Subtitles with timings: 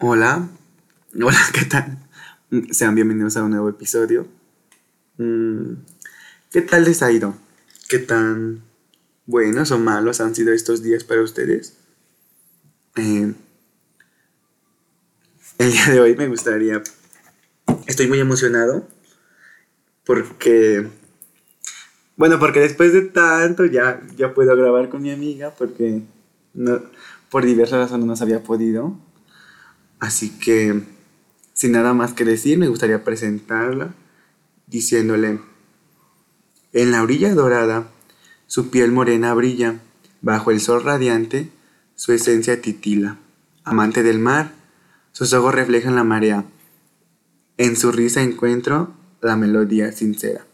[0.00, 0.48] Hola,
[1.20, 1.98] hola, ¿qué tal?
[2.70, 4.28] Sean bienvenidos a un nuevo episodio.
[5.16, 5.72] Mm,
[6.52, 7.34] ¿Qué tal les ha ido?
[7.88, 8.62] ¿Qué tan
[9.26, 11.78] buenos o malos han sido estos días para ustedes?
[12.94, 13.34] Eh,
[15.58, 16.80] el día de hoy me gustaría...
[17.88, 18.86] Estoy muy emocionado
[20.04, 20.86] porque...
[22.16, 26.02] Bueno, porque después de tanto ya, ya puedo grabar con mi amiga porque
[26.54, 26.82] no,
[27.30, 28.96] por diversas razones no se había podido.
[30.00, 30.82] Así que,
[31.54, 33.94] sin nada más que decir, me gustaría presentarla
[34.66, 35.40] diciéndole,
[36.72, 37.88] en la orilla dorada,
[38.46, 39.80] su piel morena brilla,
[40.20, 41.50] bajo el sol radiante,
[41.94, 43.18] su esencia titila.
[43.64, 44.52] Amante del mar,
[45.12, 46.44] sus ojos reflejan la marea.
[47.56, 50.46] En su risa encuentro la melodía sincera.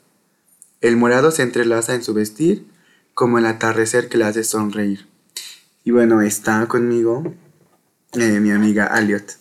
[0.81, 2.67] El morado se entrelaza en su vestir
[3.13, 5.07] como el atardecer que la hace sonreír.
[5.85, 7.35] Y bueno, está conmigo
[8.17, 9.37] eh, mi amiga Aliot.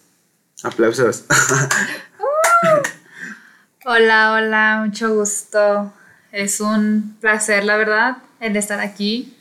[0.63, 1.25] Aplausos.
[3.85, 5.93] hola, hola, mucho gusto.
[6.31, 9.37] Es un placer, la verdad, el estar aquí.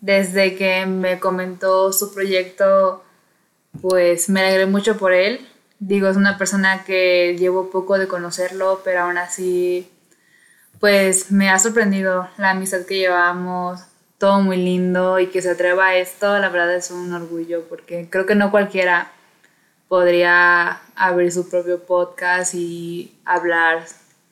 [0.00, 3.04] Desde que me comentó su proyecto,
[3.80, 5.46] pues me alegré mucho por él.
[5.78, 9.90] Digo, es una persona que llevo poco de conocerlo, pero aún así
[10.80, 13.80] pues me ha sorprendido la amistad que llevamos,
[14.18, 18.08] todo muy lindo y que se atreva a esto, la verdad es un orgullo porque
[18.10, 19.12] creo que no cualquiera
[19.88, 23.84] podría abrir su propio podcast y hablar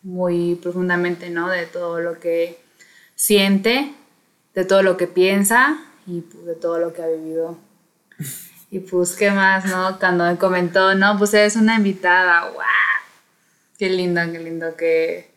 [0.02, 1.48] muy profundamente, ¿no?
[1.48, 2.60] De todo lo que
[3.14, 3.94] siente,
[4.54, 7.58] de todo lo que piensa y pues, de todo lo que ha vivido.
[8.70, 9.98] Y pues, ¿qué más, no?
[9.98, 12.62] Cuando me comentó, no, pues eres una invitada, ¡wow!
[13.78, 15.30] Qué lindo, qué lindo que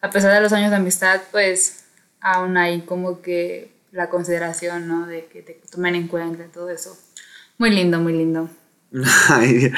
[0.00, 1.84] a pesar de los años de amistad, pues
[2.20, 5.06] aún hay como que la consideración, ¿no?
[5.06, 6.96] De que te tomen en cuenta todo eso.
[7.58, 8.50] Muy lindo, muy lindo.
[9.28, 9.72] Ay,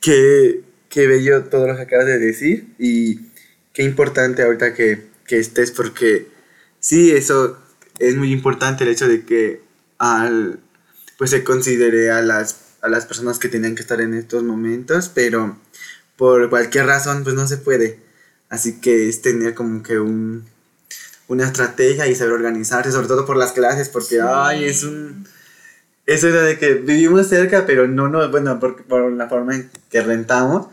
[0.00, 3.20] qué, qué bello todo lo que acabas de decir y
[3.72, 6.28] qué importante ahorita que, que estés porque
[6.80, 7.58] sí, eso
[7.98, 9.62] es muy importante el hecho de que
[9.98, 10.60] al,
[11.16, 15.10] pues se considere a las, a las personas que tienen que estar en estos momentos,
[15.14, 15.58] pero
[16.16, 18.00] por cualquier razón pues no se puede.
[18.48, 20.46] Así que es tener como que un,
[21.28, 25.26] una estrategia y saber organizarse, sobre todo por las clases, porque, ay, es un...
[26.06, 29.70] Eso era de que vivimos cerca, pero no, no, bueno, por, por la forma en
[29.90, 30.68] que rentamos,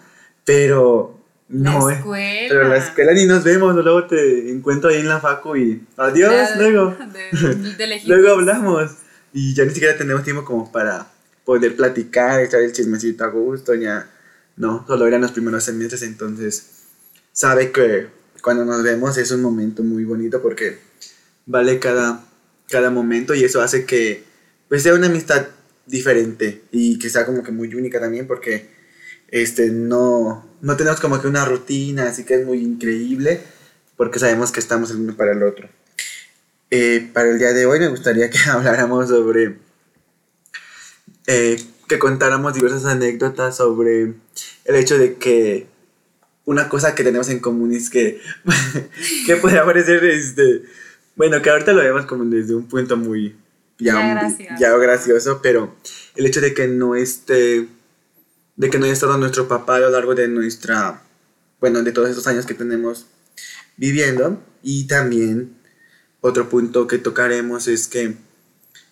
[0.45, 2.47] pero no, la escuela.
[2.49, 6.51] pero la escuela ni nos vemos, luego te encuentro ahí en la facu y adiós,
[6.57, 6.95] luego.
[8.05, 8.91] luego hablamos
[9.33, 11.07] y ya ni siquiera tenemos tiempo como para
[11.43, 14.09] poder platicar, echar el chismecito a gusto, ya
[14.55, 16.69] no, solo eran los primeros semestres, entonces
[17.31, 18.07] sabe que
[18.45, 20.78] cuando nos vemos es un momento muy bonito porque
[21.47, 22.23] vale cada,
[22.69, 24.23] cada momento y eso hace que
[24.69, 25.47] pues sea una amistad
[25.88, 28.69] diferente y que sea como que muy única también porque
[29.29, 33.41] este no, no tenemos como que una rutina, así que es muy increíble
[33.97, 35.67] porque sabemos que estamos el uno para el otro.
[36.69, 39.57] Eh, para el día de hoy me gustaría que habláramos sobre,
[41.25, 44.13] eh, que contáramos diversas anécdotas sobre
[44.66, 45.73] el hecho de que
[46.45, 48.22] una cosa que tenemos en común es que,
[49.25, 50.63] que puede parecer, este,
[51.16, 53.35] bueno, que ahorita lo vemos como desde un punto muy,
[53.79, 54.29] ya,
[54.59, 55.41] ya, gracioso.
[55.41, 55.75] pero
[56.16, 57.67] el hecho de que no esté,
[58.55, 61.01] de que no haya estado nuestro papá a lo largo de nuestra,
[61.59, 63.07] bueno, de todos estos años que tenemos
[63.78, 65.55] viviendo, y también
[66.22, 68.16] otro punto que tocaremos es que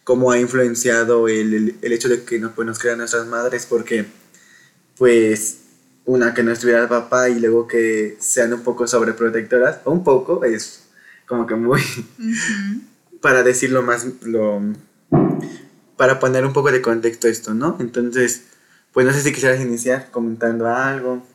[0.03, 4.05] cómo ha influenciado el, el, hecho de que no, pues, nos crean nuestras madres, porque
[4.97, 5.62] pues
[6.05, 10.03] una que no estuviera el papá y luego que sean un poco sobreprotectoras, o un
[10.03, 10.83] poco, es
[11.27, 11.81] como que muy,
[13.21, 14.61] para decirlo más, lo,
[15.97, 17.77] para poner un poco de contexto esto, ¿no?
[17.79, 18.45] Entonces,
[18.91, 21.25] pues no sé si quisieras iniciar comentando algo.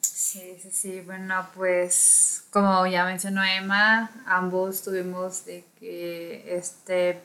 [0.00, 7.20] Sí, sí, sí, bueno, pues como ya mencionó Emma, ambos tuvimos de que este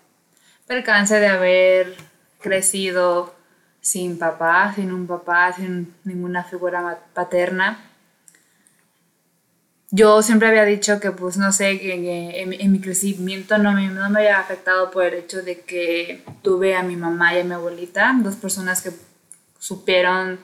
[0.67, 1.95] percance de haber
[2.41, 3.33] crecido
[3.81, 7.85] sin papá, sin un papá, sin ninguna figura paterna.
[9.91, 11.93] Yo siempre había dicho que, pues, no sé, que,
[12.43, 16.75] en, mi crecimiento no me, no me había afectado por el hecho de que tuve
[16.75, 18.91] a mi mamá y a mi abuelita, dos personas que
[19.57, 20.39] supieron,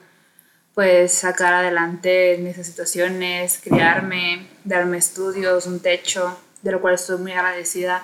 [0.74, 7.18] pues, sacar adelante en esas situaciones, criarme, darme estudios, un techo, de lo cual estoy
[7.18, 8.02] muy agradecida.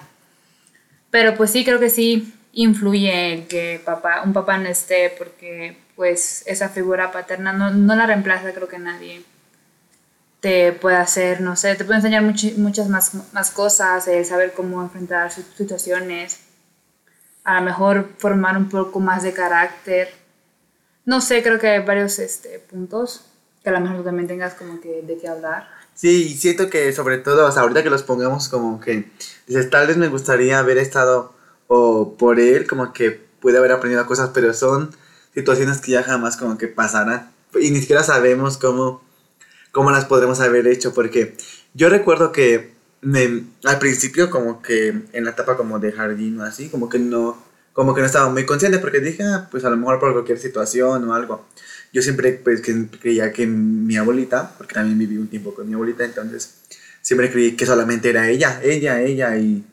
[1.10, 5.76] Pero, pues, sí, creo que sí, influye en que papá, un papá no esté porque
[5.96, 9.24] pues esa figura paterna no, no la reemplaza creo que nadie
[10.40, 14.82] te puede hacer, no sé, te puede enseñar muchas más, más cosas, el saber cómo
[14.82, 16.40] enfrentar situaciones,
[17.44, 20.08] a lo mejor formar un poco más de carácter,
[21.04, 23.24] no sé, creo que hay varios este, puntos
[23.62, 25.68] que a lo mejor también tengas como que de qué hablar.
[25.94, 29.10] Sí, siento que sobre todo, o sea, ahorita que los pongamos como que,
[29.46, 31.34] dices, tal vez me gustaría haber estado
[31.74, 34.90] o por él, como que pude haber aprendido cosas, pero son
[35.34, 37.30] situaciones que ya jamás como que pasarán.
[37.58, 39.02] Y ni siquiera sabemos cómo,
[39.70, 41.34] cómo las podremos haber hecho, porque
[41.72, 42.72] yo recuerdo que
[43.64, 47.42] al principio como que en la etapa como de jardín o así, como que no,
[47.72, 50.38] como que no estaba muy consciente, porque dije, ah, pues a lo mejor por cualquier
[50.38, 51.46] situación o algo.
[51.90, 52.60] Yo siempre pues
[53.00, 56.54] creía que mi abuelita, porque también viví un tiempo con mi abuelita, entonces
[57.00, 59.64] siempre creí que solamente era ella, ella, ella, y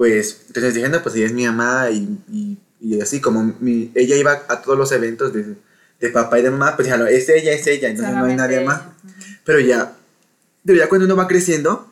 [0.00, 3.92] pues entonces dije, no, pues ella es mi mamá y, y, y así como mi,
[3.94, 5.56] ella iba a todos los eventos de,
[6.00, 8.34] de papá y de mamá, pues ya no, es ella, es ella, entonces no hay
[8.34, 8.80] nadie más.
[9.44, 9.92] Pero ya,
[10.64, 11.86] pero ya cuando uno va creciendo,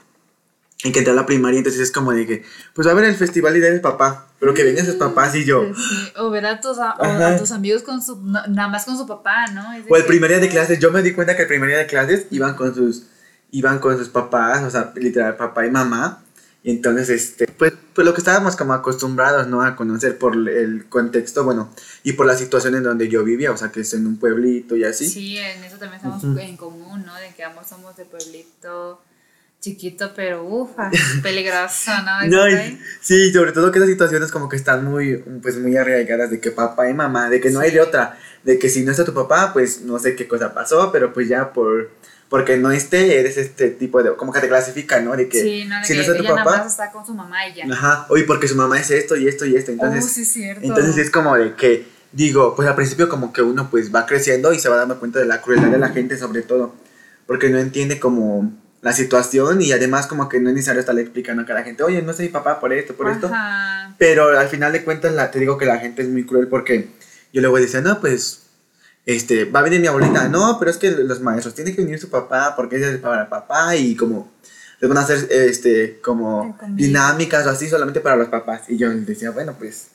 [0.84, 3.04] en que entra a la primaria, entonces es como de que, pues va a haber
[3.04, 5.64] el festival y de papá, pero que vengan sus papás y yo.
[5.74, 9.06] Sí, o ver a tus, a, a tus amigos con su, nada más con su
[9.06, 9.66] papá, ¿no?
[9.86, 11.86] o el primer día de clases, yo me di cuenta que el primer día de
[11.86, 13.02] clases iban con sus,
[13.50, 16.22] iban con sus papás, o sea, literal, papá y mamá.
[16.62, 19.62] Y entonces, este, pues, pues lo que estábamos como acostumbrados, ¿no?
[19.62, 21.70] A conocer por el contexto, bueno,
[22.02, 24.76] y por la situación en donde yo vivía, o sea, que es en un pueblito
[24.76, 25.08] y así.
[25.08, 27.14] Sí, en eso también estamos en común, ¿no?
[27.16, 29.00] De que ambos somos de pueblito
[29.60, 30.90] chiquito, pero ufa,
[31.22, 32.26] peligroso, ¿no?
[32.28, 32.42] no
[33.00, 36.50] sí, sobre todo que esas situaciones como que están muy, pues muy arraigadas de que
[36.50, 39.14] papá y mamá, de que no hay de otra, de que si no está tu
[39.14, 41.90] papá, pues no sé qué cosa pasó, pero pues ya por
[42.28, 45.16] porque no esté, eres este tipo de, como que te clasifica, ¿no?
[45.16, 47.06] De que sí, no, de si que no está tu papá, nada más está con
[47.06, 47.64] su mamá y ya.
[47.72, 50.62] Ajá, oye, porque su mamá es esto y esto y esto, entonces, oh, sí, cierto.
[50.62, 54.52] entonces es como de que, digo, pues al principio como que uno pues va creciendo
[54.52, 56.74] y se va dando cuenta de la crueldad de la gente sobre todo,
[57.26, 58.52] porque no entiende como
[58.82, 62.02] la situación y además como que no es necesario estarle explicando a cada gente, oye,
[62.02, 63.30] no soy mi papá por esto, por esto,
[63.96, 66.90] pero al final de cuentas la, te digo que la gente es muy cruel porque
[67.32, 68.47] yo luego decía, no, pues
[69.08, 71.98] este, va a venir mi abuelita, no, pero es que los maestros, tiene que venir
[71.98, 74.30] su papá porque es para papá y como
[74.80, 78.68] les van a hacer este, como dinámicas o así solamente para los papás.
[78.68, 79.88] Y yo decía, bueno, pues,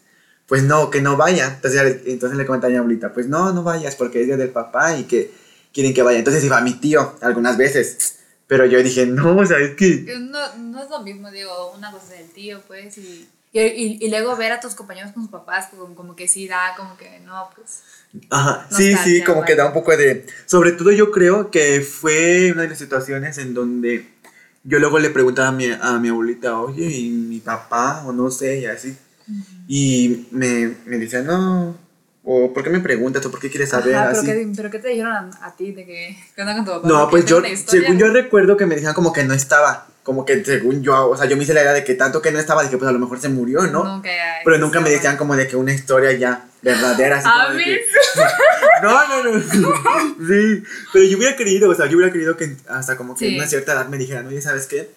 [0.48, 1.54] pues no, que no vaya.
[1.54, 4.50] Entonces, entonces le comenté a mi abuelita, pues no, no vayas porque es día del
[4.50, 5.32] papá y que
[5.72, 6.18] quieren que vaya.
[6.18, 8.16] Entonces iba mi tío algunas veces.
[8.48, 10.06] Pero yo dije, no, o sea, es que...
[10.22, 14.10] No, no es lo mismo, digo, una cosa es el tío, pues, y, y, y,
[14.10, 17.20] luego ver a tus compañeros con sus papás, como, como que sí da, como que
[17.20, 17.84] no, pues...
[18.32, 20.26] Ajá, sí, sí, como que da un poco de...
[20.48, 24.08] Sobre todo yo creo que fue una de las situaciones en donde
[24.64, 28.04] yo luego le preguntaba a mi, a mi abuelita, oye, ¿y mi papá?
[28.06, 28.98] O no sé, y así.
[29.68, 31.78] Y me, me decía, no,
[32.24, 33.26] o ¿por qué me preguntas?
[33.26, 33.96] ¿O por qué quieres saber?
[33.96, 36.72] Ajá, pero, Qué, ¿Pero qué te dijeron a, ti de que, qué onda con tu
[36.72, 36.88] papá?
[36.88, 40.44] No, pues yo, según yo recuerdo que me decían como que no estaba como que
[40.44, 42.62] según yo, o sea, yo me hice la idea de que tanto que no estaba,
[42.62, 44.04] dije, pues a lo mejor se murió, ¿no?
[44.44, 47.18] Pero nunca me decían como de que una historia ya verdadera.
[47.20, 47.64] Así ¿A mí?
[48.84, 49.40] no, no, no.
[50.28, 53.36] sí, pero yo hubiera querido, o sea, yo hubiera querido que hasta como que en
[53.36, 54.92] una cierta edad me dijeran, oye, ¿sabes qué?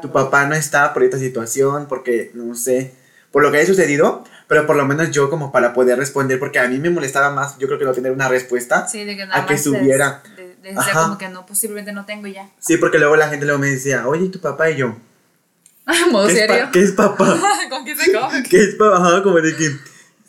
[0.00, 2.94] Tu papá no está por esta situación, porque, no sé,
[3.32, 6.58] por lo que haya sucedido, pero por lo menos yo como para poder responder, porque
[6.58, 9.22] a mí me molestaba más, yo creo que no tener una respuesta sí, de que
[9.22, 10.22] a que subiera
[10.62, 12.50] decía como que no, posiblemente no tengo ya.
[12.58, 14.68] Sí, porque luego la gente luego me decía, oye, ¿y tu papá?
[14.68, 14.94] Y yo.
[16.12, 16.64] ¿Modo ¿Qué serio?
[16.64, 17.40] Es ¿Qué es papá?
[17.70, 18.42] ¿Con qué se come?
[18.50, 18.98] ¿Qué es papá?
[18.98, 19.70] Ajá, como de que,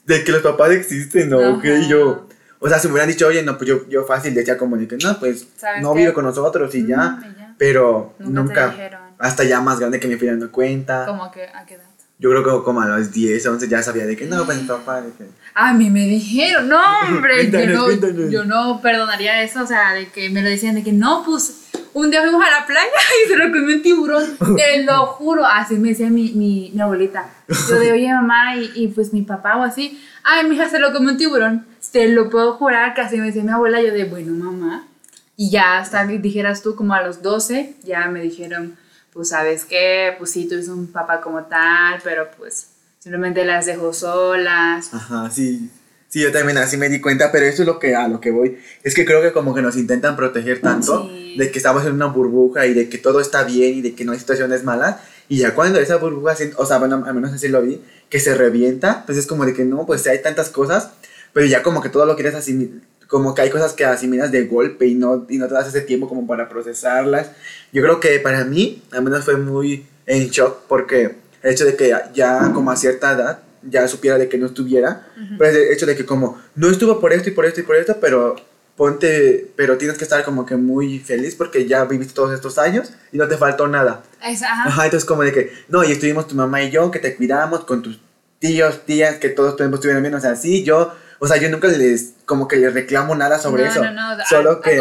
[0.06, 1.62] de que los papás existen, ¿no?
[1.62, 2.30] Y yo.
[2.60, 4.88] O sea, si me hubieran dicho, oye, no, pues yo, yo fácil decía como de
[4.88, 5.48] que, no, pues
[5.82, 7.20] no vive con nosotros y ya.
[7.58, 8.68] Pero nunca.
[8.68, 11.06] nunca hasta ya más grande que me fui dando cuenta.
[11.06, 11.93] ¿Cómo que a qué edad?
[12.20, 15.02] Yo creo que como a los 10, 11 ya sabía de que no, pues papá.
[15.02, 15.26] De que...
[15.56, 20.08] A mí me dijeron, no, hombre, yo, no, yo no perdonaría eso, o sea, de
[20.08, 22.90] que me lo decían de que no, pues un día fuimos a la playa
[23.26, 26.82] y se lo comió un tiburón, te lo juro, así me decía mi, mi, mi
[26.82, 27.30] abuelita.
[27.48, 30.80] Yo de, oye, mamá, y, y, pues mi papá o así, ay, mi hija se
[30.80, 33.94] lo comió un tiburón, te lo puedo jurar que así me decía mi abuela, yo
[33.94, 34.88] de, bueno, mamá.
[35.36, 38.78] Y ya hasta dijeras tú como a los 12, ya me dijeron,
[39.14, 42.68] pues sabes qué, pues sí, tuviste un papá como tal, pero pues
[43.00, 44.94] simplemente las dejó solas.
[44.94, 45.70] Ajá, sí.
[46.14, 48.30] Sí, yo también así me di cuenta, pero eso es lo que a lo que
[48.30, 48.60] voy.
[48.84, 52.06] Es que creo que como que nos intentan proteger tanto de que estamos en una
[52.06, 54.98] burbuja y de que todo está bien y de que no hay situaciones malas.
[55.28, 58.36] Y ya cuando esa burbuja, o sea, bueno, al menos así lo vi, que se
[58.36, 60.92] revienta, pues es como de que no, pues hay tantas cosas,
[61.34, 62.80] pero ya como que todo lo quieres así
[63.14, 65.82] como que hay cosas que asimilas de golpe y no, y no te das ese
[65.82, 67.30] tiempo como para procesarlas.
[67.72, 71.76] Yo creo que para mí, al menos fue muy en shock porque el hecho de
[71.76, 75.86] que ya como a cierta edad ya supiera de que no estuviera, pero el hecho
[75.86, 78.36] de que como no estuvo por esto y por esto y por esto, pero
[78.76, 82.94] ponte, pero tienes que estar como que muy feliz porque ya viviste todos estos años
[83.12, 84.02] y no te faltó nada.
[84.22, 84.64] Ajá.
[84.66, 87.64] Ajá, entonces como de que, no, y estuvimos tu mamá y yo, que te cuidamos
[87.66, 88.02] con tus
[88.40, 92.14] tíos, tías, que todos estuvieron bien, o sea, sí, yo o sea, yo nunca les,
[92.26, 93.84] como que les reclamo nada sobre No, eso.
[93.84, 94.76] no, no, Solo al- al que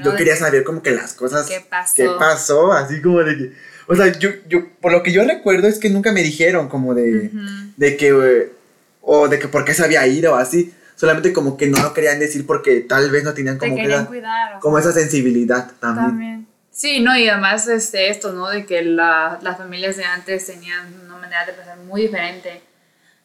[0.00, 0.04] ¿no?
[0.04, 1.94] yo quería que- saber como que las cosas ¿Qué pasó?
[1.96, 2.72] ¿Qué pasó?
[2.72, 3.52] Así como de que.
[3.86, 6.94] O sea, yo, yo, por lo que yo recuerdo es que nunca me dijeron como
[6.94, 7.30] de.
[7.32, 7.38] Ujú.
[7.76, 8.52] De que.
[9.00, 10.74] o de que por qué se había ido o así.
[10.96, 13.82] Solamente como que no lo querían decir porque tal vez no tenían Te como que.
[13.82, 14.58] querían la- cuidar.
[14.60, 16.06] como sea, esa sensibilidad también.
[16.08, 16.46] También.
[16.72, 18.48] Sí, no, y además este, esto, ¿no?
[18.50, 22.60] De que la, las familias de antes tenían una manera de pensar muy diferente.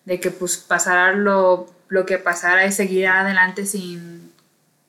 [0.05, 4.31] De que pues pasara lo, lo que pasara y seguir adelante sin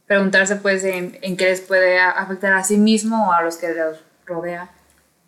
[0.07, 3.75] preguntarse pues en, en qué les puede afectar a sí mismo o a los que
[3.75, 4.71] los rodea.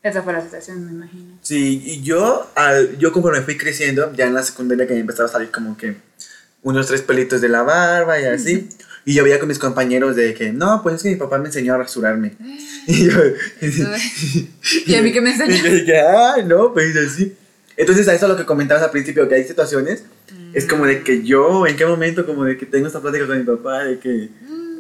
[0.03, 1.39] Esa fue la situación, me imagino.
[1.43, 5.29] Sí, y yo, al, yo conforme fui creciendo, ya en la secundaria que me empezaba
[5.29, 5.97] a salir como que
[6.63, 8.71] unos tres pelitos de la barba y así.
[9.05, 11.49] Y yo veía con mis compañeros de que, no, pues es que mi papá me
[11.49, 12.37] enseñó a rasurarme.
[12.89, 13.21] Y yo,
[14.87, 15.75] y a mí que me Y yo enseñó.
[15.75, 17.37] dije, ay, no, pues así.
[17.77, 20.05] Entonces, a eso lo que comentabas al principio, que hay situaciones,
[20.55, 23.39] es como de que yo, en qué momento, como de que tengo esta plática con
[23.39, 24.09] mi papá, de que,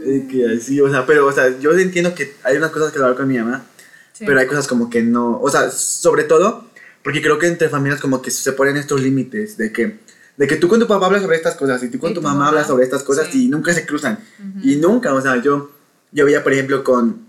[0.00, 2.98] de que así, o sea, pero, o sea, yo entiendo que hay unas cosas que
[2.98, 3.64] hablar con mi mamá,
[4.12, 4.24] Sí.
[4.26, 6.64] pero hay cosas como que no, o sea, sobre todo,
[7.04, 9.98] porque creo que entre familias como que se ponen estos límites, de que,
[10.38, 12.22] de que tú con tu papá hablas sobre estas cosas, y tú con Y tu
[12.22, 13.44] mamá mamá, hablas sobre estas cosas, sí.
[13.44, 14.66] y nunca se cruzan, Ujú.
[14.66, 15.70] y nunca, o sea, yo,
[16.12, 17.26] yo veía, por ejemplo, con,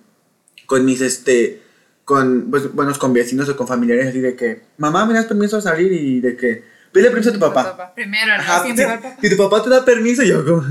[0.65, 1.61] con mis, este,
[2.07, 5.57] con, pues, buenos con vecinos o con familiares así de que, mamá, ¿me das permiso
[5.57, 5.91] a salir?
[5.91, 7.91] Y de que, pide permiso a tu papá.
[7.93, 8.39] Primero, ¿no?
[8.41, 9.17] Ajá, Siempre sí, al papá.
[9.21, 10.65] Si tu papá te da permiso, yo como...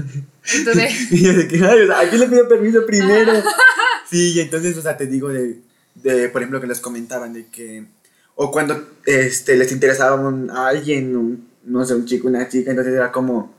[0.54, 3.34] Entonces, y yo de que, ay, o sea, ¿a quién le pido permiso primero?
[4.10, 5.58] sí, y entonces, o sea, te digo de,
[5.96, 7.84] de, por ejemplo, que les comentaban de que,
[8.34, 12.70] o cuando este, les interesaba un- a alguien, un- no sé, un chico, una chica,
[12.70, 13.54] entonces era como,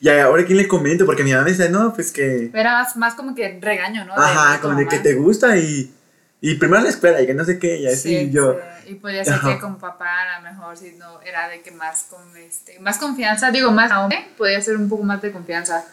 [0.00, 2.50] ya, ahora quién le comento, porque mi mamá me dice, no, pues que...
[2.52, 4.14] era más, más como que regaño, ¿no?
[4.16, 5.92] De- Ajá, de como de que te gusta y,
[6.40, 8.54] y primero la escuela y que no sé qué, y así Sí, yo.
[8.84, 8.92] sí.
[8.92, 9.54] Y podría ser Ajá.
[9.54, 12.98] que con papá a lo mejor si no era de que más con este, más
[12.98, 15.84] confianza, digo más hombre, podría ser un poco más de confianza.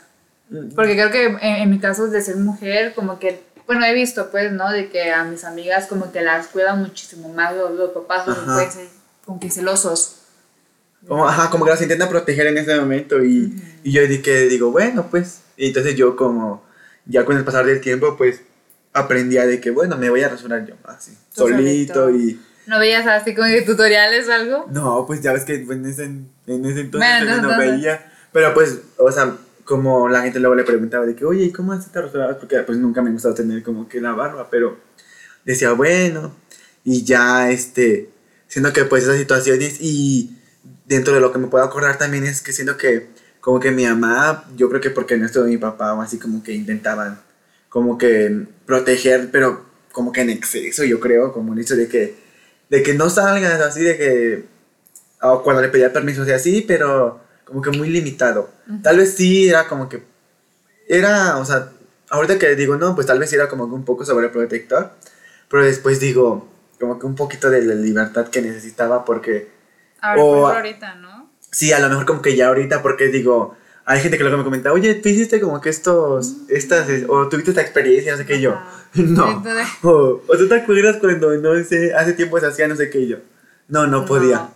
[0.50, 0.70] Mm.
[0.76, 4.32] Porque creo que en, en mi caso de ser mujer, como que, bueno, he visto
[4.32, 4.72] pues, ¿no?
[4.72, 8.72] De que a mis amigas como que las cuidan muchísimo más los, los papás, pueden
[8.72, 8.88] ser
[9.26, 10.22] como que celosos.
[11.08, 14.48] Como, ajá, como que las intentan proteger en ese momento y, y yo di que
[14.48, 16.64] digo, bueno, pues, y entonces yo como,
[17.06, 18.42] ya con el pasar del tiempo, pues,
[18.98, 22.40] aprendía de que, bueno, me voy a rasurar yo, así, Tú solito y...
[22.66, 24.66] ¿No veías así como tutoriales o algo?
[24.70, 28.54] No, pues ya ves que en ese, en ese entonces Bueno, no entonces- veía, pero
[28.54, 31.90] pues, o sea, como la gente luego le preguntaba de que, oye, ¿y cómo así
[31.90, 32.38] te rasurabas?
[32.38, 34.78] Porque pues nunca me gustaba tener como que la barba, pero
[35.46, 36.34] decía, bueno,
[36.84, 38.10] y ya, este,
[38.48, 40.38] siendo que pues esas situaciones y
[40.86, 43.10] dentro de lo que me puedo acordar también es que siento que
[43.42, 46.44] como que mi mamá, yo creo que porque no estuvo mi papá o así como
[46.44, 47.20] que intentaban
[47.70, 52.16] como que proteger, pero como que en exceso, yo creo, como el hecho de que,
[52.70, 54.46] de que no salgan así, de que,
[55.22, 58.50] o cuando le pedía permiso, o sea, sí, pero como que muy limitado.
[58.84, 60.04] Tal vez sí era como que,
[60.88, 61.72] era, o sea,
[62.10, 64.92] ahorita que digo, no, pues tal vez era como que un poco sobreprotector,
[65.50, 66.48] pero después digo,
[66.80, 69.50] como que un poquito de la libertad que necesitaba porque...
[70.00, 71.32] Ahora, O- por ejemplo, ahorita, ¿no?
[71.52, 73.56] Sí, a lo mejor como que ya ahorita, porque digo,
[73.90, 77.28] hay gente que luego me comenta, oye, tú hiciste como que estos, estas, eh, o
[77.30, 78.60] tuviste esta experiencia, no sé qué yo.
[78.94, 79.44] No.
[79.84, 83.08] O, o tú te acuerdas cuando, no sé, hace tiempo se hacía no sé qué
[83.08, 83.18] yo.
[83.68, 84.50] No, no podía.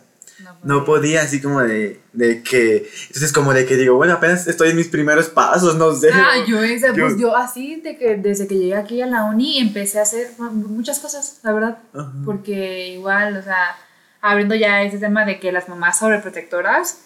[0.43, 4.47] No, No podía, así como de, de que, entonces como de que digo, bueno, apenas
[4.47, 6.09] estoy en mis primeros pasos, no sé.
[6.13, 9.59] Ah, yo, yo- pues yo así, de que desde que llegué aquí a la uni
[9.59, 11.77] empecé a hacer muchas cosas, la verdad.
[11.93, 12.11] Ajá.
[12.25, 13.75] Porque igual, o sea,
[14.21, 16.97] abriendo ya ese tema de que las mamás sobreprotectoras,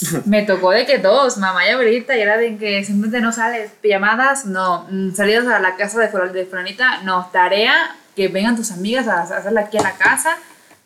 [0.26, 3.70] me tocó de que dos, mamá y abuelita, y era de que simplemente no sales,
[3.80, 8.70] pijamadas, no, mm, salidas a la casa de, de fulanita, no, tarea, que vengan tus
[8.72, 10.36] amigas a, a hacerla aquí a la casa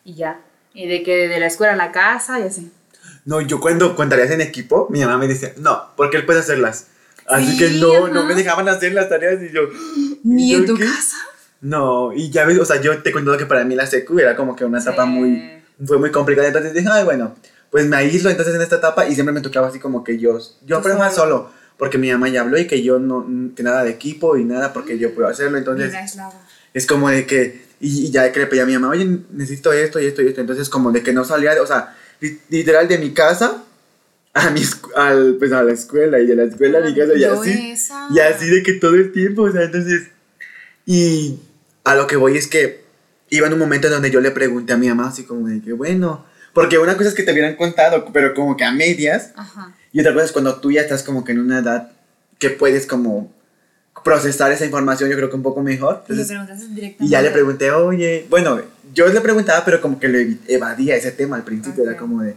[0.04, 0.38] y ya.
[0.74, 2.70] Y de que de la escuela a la casa y así.
[3.24, 6.86] No, yo cuando contarías en equipo, mi mamá me decía, no, porque él puede hacerlas.
[7.26, 8.08] Así Sí, que no, ajá.
[8.14, 9.62] no me dejaban hacer las tareas y yo...
[10.24, 10.84] ¿Ni ¿y yo en tu qué?
[10.84, 11.16] casa?
[11.60, 14.34] No, y ya ves, o sea, yo te cuento que para mí la secu era
[14.34, 15.10] como que una etapa Sí.
[15.10, 17.36] muy, fue muy complicada, entonces dije, ay, bueno,
[17.72, 20.38] pues me aíslo entonces en esta etapa y siempre me tocaba así como que yo,
[20.64, 21.50] yo aprendo más solo.
[21.78, 23.26] porque mi mamá ya habló y que yo no,
[23.56, 25.90] que nada de equipo y nada porque yo puedo hacerlo, entonces
[26.74, 29.72] es como de que, y, y ya que le pedí a mi mamá, oye, necesito
[29.72, 32.86] esto y esto y esto, entonces como de que no salía, o sea, li- literal
[32.86, 33.64] de mi casa
[34.34, 34.62] a, mi,
[34.94, 37.70] al, pues a la escuela y de la escuela a mi casa y así.
[37.72, 38.08] esa.
[38.14, 40.08] Y así de que todo el tiempo, o sea, entonces...
[40.86, 41.38] Y
[41.84, 42.82] a lo que voy es que
[43.30, 45.60] iba en un momento en donde yo le pregunté a mi mamá así como de
[45.60, 46.24] que, bueno,
[46.54, 49.72] porque una cosa es que te hubieran contado, pero como que a medias, Ajá.
[49.92, 51.90] y otra cosa es cuando tú ya estás como que en una edad
[52.38, 53.32] que puedes como
[54.04, 56.04] procesar esa información, yo creo que un poco mejor.
[56.08, 57.04] Y le Entonces, directamente.
[57.04, 58.60] y ya le pregunté, oye, bueno,
[58.94, 61.88] yo le preguntaba, pero como que le evadía ese tema al principio, Ok.
[61.90, 62.34] era como de,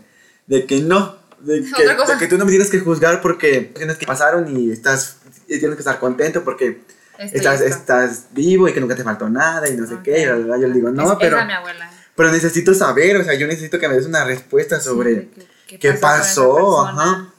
[0.48, 3.98] de que no, de que, de que tú no me tienes que juzgar porque tienes
[3.98, 5.18] que pasaron y estás
[5.48, 6.82] y tienes que estar contento porque
[7.18, 7.76] Estoy estás, listo.
[7.78, 10.22] estás vivo y que nunca te faltó nada y no sé qué.
[10.22, 11.90] Y la verdad, yo le digo, no, Es- pero, Esa mi abuela.
[12.16, 15.30] Pero necesito saber, o sea, yo necesito que me des una respuesta sobre
[15.68, 17.30] Sí, qué esa pasó, ajá.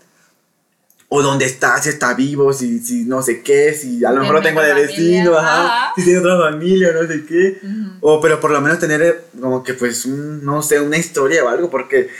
[1.08, 4.36] O dónde está, si está vivo, si, si no sé qué, si a lo mejor
[4.36, 7.60] lo tengo de vecino, ajá, si tiene otra familia, no sé qué.
[8.00, 11.44] O, pero por lo menos tener eh, como que, pues, un, no sé, una historia
[11.44, 12.10] o algo, porque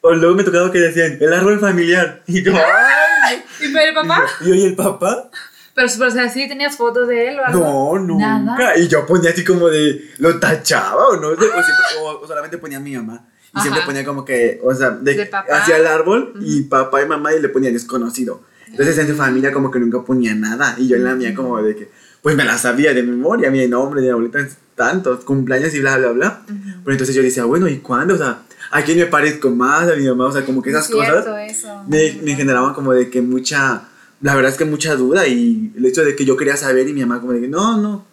[0.00, 2.22] o luego me tocaba que decían, el árbol familiar.
[2.26, 3.44] Y yo, ¡ay!
[3.60, 4.26] ¿Y pero el papá?
[4.40, 5.30] Y yo, ¿y el papá?
[5.74, 7.60] Pero, pero o sea, ¿sí tenías fotos de él o algo?
[7.98, 8.38] No, nunca.
[8.38, 8.76] Nada.
[8.78, 11.54] Y yo ponía así como de, lo tachaba o no, o, siempre-
[12.02, 13.26] o- o solamente ponía a mi mamá.
[13.54, 13.86] Y siempre Ajá.
[13.90, 15.58] ponía como que, o sea, de, De papá.
[15.58, 18.42] hacia el árbol y papá y mamá y le ponía desconocido.
[18.68, 20.74] Entonces en su familia como que nunca ponía nada.
[20.78, 21.90] Y yo en la mía como de que,
[22.22, 24.38] pues me la sabía de memoria, mi nombre, de abuelita,
[24.74, 26.42] tantos cumpleaños y bla, bla, bla.
[26.46, 28.14] Pero entonces yo decía, bueno, ¿y cuándo?
[28.14, 28.38] O sea,
[28.70, 29.86] ¿a quién me parezco más?
[29.90, 31.82] A mi mamá, o sea, como que esas Cierto cosas eso.
[31.86, 33.82] me, me generaban como de que mucha,
[34.22, 36.92] la verdad es que mucha duda y el hecho de que yo quería saber y
[36.92, 38.06] mi mamá como de que no, no,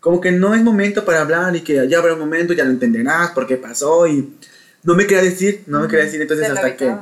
[0.00, 2.70] como que no es momento para hablar y que ya habrá un momento, ya lo
[2.70, 4.32] entenderás por qué pasó y
[4.84, 6.94] no me quería decir, no me quería decir, entonces hasta que,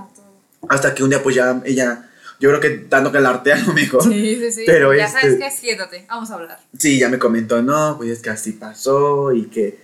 [0.68, 3.58] hasta que un día pues ya ella, yo creo que dando que la arte a
[3.58, 4.62] lo mejor, Sí, sí, sí.
[4.64, 6.58] Pero ya este- sabes que siéntate, vamos a hablar.
[6.78, 9.78] sí, ya me comentó, no, pues es que así pasó y que,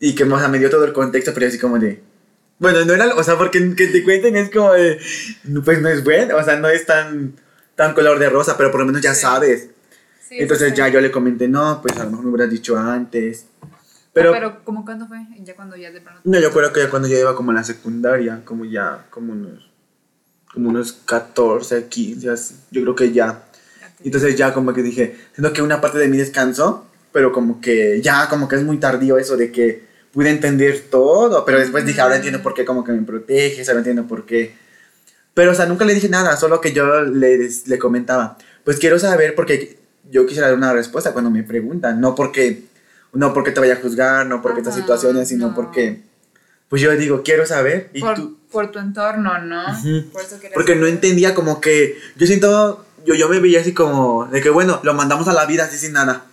[0.00, 2.00] y que o sea, me dio todo el contexto, pero así como de...
[2.58, 4.98] Bueno, no era, o sea, porque que te cuenten es como de,
[5.62, 7.34] pues no es bueno, o sea, no es tan,
[7.76, 9.20] tan color de rosa, pero por lo menos ya Sí.
[9.22, 9.68] sabes.
[10.28, 13.46] Sí, Entonces ya yo le comenté, no, pues a lo mejor me hubieras dicho antes.
[14.12, 15.18] Pero, Pero, pero ¿cómo cuándo fue?
[15.44, 16.20] Ya cuando ya de plano.
[16.24, 19.32] no, yo creo que ya cuando ya iba como a la secundaria, como ya, como
[19.34, 19.70] unos,
[20.52, 23.44] como unos 14, 15, así, yo creo que ya.
[24.02, 28.00] Entonces ya como que dije, siento que una parte de mí descansó, pero como que
[28.02, 32.00] ya como que es muy tardío eso de que pude entender todo, pero después dije,
[32.00, 34.54] ahora entiendo por qué como que me proteges, ahora entiendo por qué.
[35.36, 38.98] Pero o sea, nunca le dije nada, solo que yo le, le comentaba, pues quiero
[38.98, 39.78] saber porque
[40.10, 42.62] yo quisiera dar una respuesta cuando me preguntan, no porque,
[43.12, 45.54] no porque te vaya a juzgar, no porque estas Ajá, situaciones, sino no.
[45.54, 46.00] porque,
[46.70, 48.38] pues yo digo, quiero saber y por, tú...
[48.50, 49.62] por tu entorno, ¿no?
[50.10, 54.24] Por eso Porque no entendía como que, yo siento, yo, yo me veía así como,
[54.32, 56.24] de que bueno, lo mandamos a la vida así sin nada.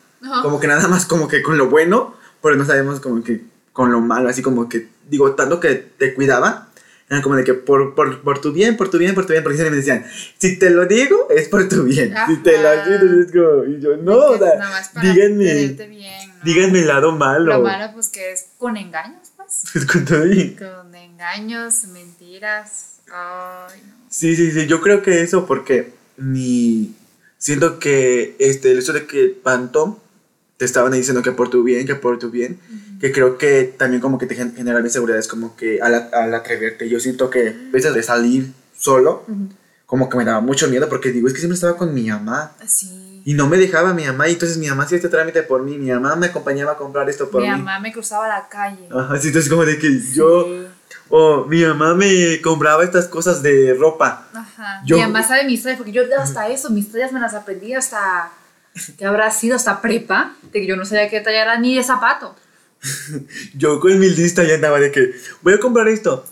[0.44, 3.42] Como que nada más como que con lo bueno, pero no sabemos como que
[3.74, 6.70] con lo malo, así como que, digo, tanto que te cuidaba,
[7.14, 9.44] era como de que por, por, por tu bien, por tu bien, por tu bien,
[9.44, 10.06] porque siempre me decían,
[10.38, 13.80] si te lo digo, es por tu bien, si te lo digo, es como, y
[13.82, 16.44] yo, no, o sea, nada más para díganme, bien, ¿no?
[16.44, 17.54] díganme el lado malo.
[17.58, 19.64] Lo malo, pues que es con engaños, pues.
[19.76, 23.00] Es con todo y- Con engaños, mentiras.
[23.12, 23.94] Ay, no.
[24.10, 26.96] Sí, sí, sí, yo creo que eso porque ni
[27.38, 29.98] siento que este el hecho de que Phantom
[30.58, 32.58] te estaban diciendo que por tu bien, que por tu bien,
[33.04, 36.34] que creo que también como que te gen- genera inseguridad, es como que al, al
[36.34, 39.26] atreverte, yo siento que a veces de salir solo,
[39.86, 42.54] como que me daba mucho miedo porque digo, es que siempre estaba con mi mamá
[42.66, 43.22] Sí.
[43.26, 45.78] y no me dejaba mi mamá y entonces mi mamá hacía este trámite por mí,
[45.78, 47.58] mi mamá me acompañaba a comprar esto por Mi mí.
[47.58, 48.88] mamá me cruzaba la calle.
[48.90, 50.48] Ajá, sí, entonces como de que yo,
[51.10, 54.30] o mi mamá me compraba estas cosas de ropa.
[54.34, 54.82] Ajá.
[54.86, 57.74] Yo- Mi mamá sabe mis historias, porque yo hasta eso, mis historias me las aprendí
[57.74, 58.32] hasta.
[58.98, 59.58] que habrá sido?
[59.58, 62.34] Hasta prepa, de que yo no sabía qué talla era ni de zapato.
[63.56, 66.26] Yo con mi lista ya andaba de que voy a comprar esto.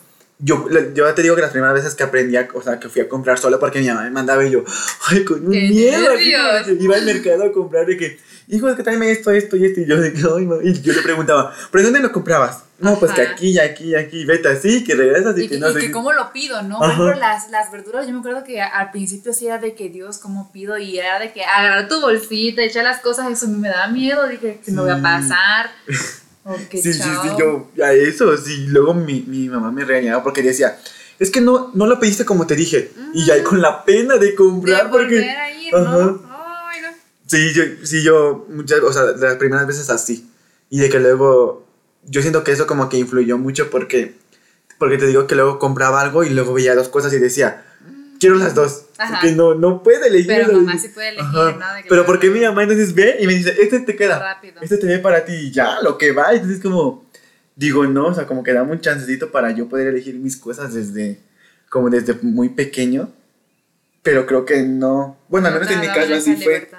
[0.43, 2.99] Yo, yo te digo que las primeras veces que aprendí, a, o sea, que fui
[3.03, 4.63] a comprar solo porque mi mamá me mandaba y yo,
[5.07, 6.15] ay, con un ¡Qué miedo.
[6.79, 9.81] iba al mercado a comprar de que, hijo, es que tráeme esto, esto y esto.
[9.81, 12.63] Y yo de que, ay, ma", y yo le preguntaba, ¿pero dónde lo comprabas?
[12.79, 15.69] No, pues que aquí, aquí, aquí, vete así, que regresas y, Y que que, no
[15.69, 15.79] y sé.
[15.81, 16.79] que cómo lo pido, ¿no?
[16.79, 19.89] Por ejemplo, las, las verduras, yo me acuerdo que al principio sí era de que
[19.89, 20.75] Dios, ¿cómo pido?
[20.79, 24.59] Y era de que agarrar tu bolsita, echar las cosas, eso me daba miedo, dije,
[24.65, 25.01] que me voy a Sí.
[25.03, 25.69] pasar.
[26.43, 27.69] O que Sí, sí, sí, chao.
[27.75, 28.65] yo, a eso, sí.
[28.67, 30.77] Luego mi, mi mamá me regañaba porque decía,
[31.19, 32.91] es que no, no lo pediste como te dije.
[33.13, 35.15] Y ahí con la pena de De comprar porque...
[35.15, 35.91] volver a ir, Ajá.
[35.97, 36.21] ¿no?
[36.67, 36.88] Ay, no.
[37.27, 40.27] Sí, yo, sí, yo, muchas, o sea, las primeras veces así.
[40.69, 41.67] Y de que luego,
[42.06, 44.15] yo siento que eso como que influyó mucho porque,
[44.80, 47.65] porque te digo que luego compraba algo y luego veía dos cosas y decía,
[48.21, 48.86] quiero las dos.
[48.97, 49.19] Ajá.
[49.19, 50.27] Porque no, no puede elegir.
[50.27, 51.34] Pero mamá sí puede elegir.
[51.34, 51.73] ¿no?
[51.73, 54.19] De que Pero porque mi mamá entonces ve y me dice, este te queda.
[54.19, 54.62] Rápido.
[54.62, 56.31] Este te ve para ti y ya, lo que va.
[56.31, 57.05] Entonces como,
[57.55, 60.73] digo, no, o sea, como que dame un chancecito para yo poder elegir mis cosas
[60.73, 61.19] desde,
[61.69, 63.12] como desde muy pequeño.
[64.03, 65.17] Pero creo que no.
[65.27, 66.53] Bueno, al No menos te en mi caso así fue.
[66.53, 66.77] libertad.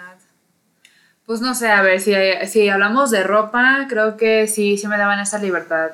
[1.26, 2.12] Pues no sé, a ver, si,
[2.48, 5.92] si hablamos de ropa, creo que sí, sí me daban esa libertad.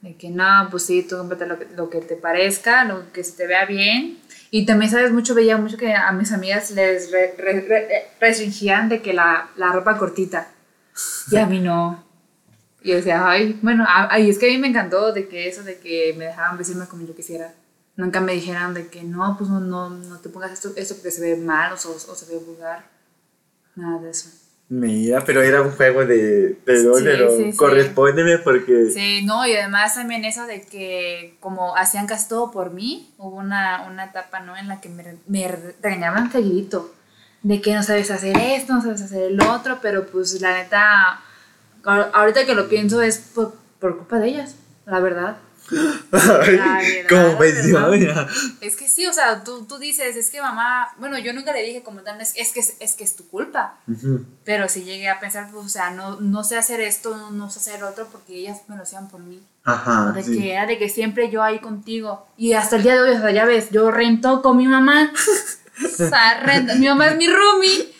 [0.00, 3.24] De que no, pues sí, tú cómprate lo que, lo que te parezca, lo que
[3.24, 4.18] se te vea bien.
[4.50, 5.12] Y también, ¿sabes?
[5.12, 9.48] Mucho, veía mucho que a mis amigas les re- re- re- restringían de que la,
[9.56, 10.48] la ropa cortita.
[11.30, 12.04] Y a mí no.
[12.82, 15.48] Y yo decía, ay, bueno, a- ay, es que a mí me encantó de que
[15.48, 17.52] eso, de que me dejaban vestirme como yo quisiera.
[17.96, 21.10] nunca me dijeran de que no, pues no, no, no te pongas esto, esto porque
[21.10, 22.84] se ve mal o, o se ve vulgar.
[23.74, 24.28] Nada de eso.
[24.68, 28.90] Mira, pero era un juego de, de dólar, sí, correspóndeme porque...
[28.90, 33.36] Sí, no, y además también eso de que como hacían casi todo por mí, hubo
[33.36, 34.56] una, una etapa, ¿no?
[34.56, 36.92] En la que me, me regañaban seguidito,
[37.42, 41.20] de que no sabes hacer esto, no sabes hacer el otro, pero pues la neta,
[41.84, 45.36] ahorita que lo pienso es por, por culpa de ellas, la verdad.
[47.08, 47.42] como
[48.60, 51.62] Es que sí, o sea, tú, tú, dices, es que mamá, bueno, yo nunca le
[51.62, 53.80] dije como tal, es, es que, es que es tu culpa.
[54.44, 57.58] Pero si llegué a pensar, pues, o sea, no, no sé hacer esto, no, sé
[57.58, 59.42] hacer otro, porque ellas me lo hacían por mí.
[59.64, 60.12] Ajá.
[60.12, 62.26] De que era de que siempre yo ahí contigo.
[62.36, 65.12] Y hasta el día de hoy, o sea, ya ves, yo rento con mi mamá.
[65.84, 67.92] o sea, rento, mi mamá es mi roomie.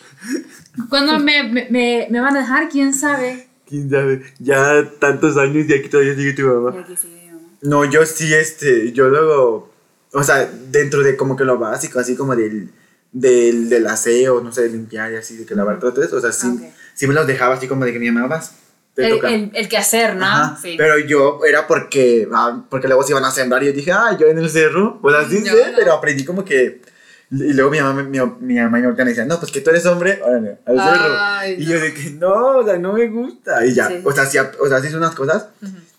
[0.89, 2.69] ¿Cuándo me, me, me, van a dejar?
[2.69, 3.49] ¿Quién sabe?
[3.65, 4.23] ¿Quién sabe?
[4.39, 6.73] Ya tantos años y aquí todavía sigue tu mamá.
[6.77, 7.16] Y aquí sigue
[7.61, 9.71] no, yo sí, este, yo luego,
[10.13, 12.71] o sea, dentro de como que lo básico, así como del,
[13.11, 16.21] del, del aseo, no sé, de limpiar y así, de que lavar todo eso, o
[16.21, 18.53] sea, sí, sí me los dejaba así como de que mi mamá vas.
[18.95, 20.57] El, el, el, que hacer, ¿no?
[20.59, 20.73] Sí.
[20.75, 24.17] Pero yo era porque, ah, porque luego se iban a sembrar y yo dije, ah,
[24.19, 26.81] yo en el cerro, pues así sé, pero aprendí como que
[27.29, 30.21] y luego mi mamá, mi, mi mamá me decía, no, pues que tú eres hombre,
[30.23, 31.61] órale, al cerro.
[31.61, 33.65] y yo dije, no, o sea, no me gusta.
[33.65, 35.47] Y ya, o sea, sí, o sea, sí hice unas cosas.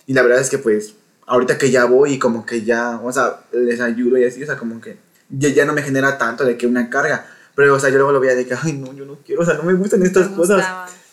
[0.07, 0.95] Y la verdad es que pues
[1.29, 4.47] ahorita que ya voy y como que ya, o sea, les ayudo y así, o
[4.47, 4.97] sea, como que
[5.29, 7.27] ya, ya no me genera tanto de que una carga.
[7.55, 9.45] Pero, o sea, yo luego lo veía de que, ay, no, yo no quiero, o
[9.45, 10.65] sea, no me gustan estas cosas.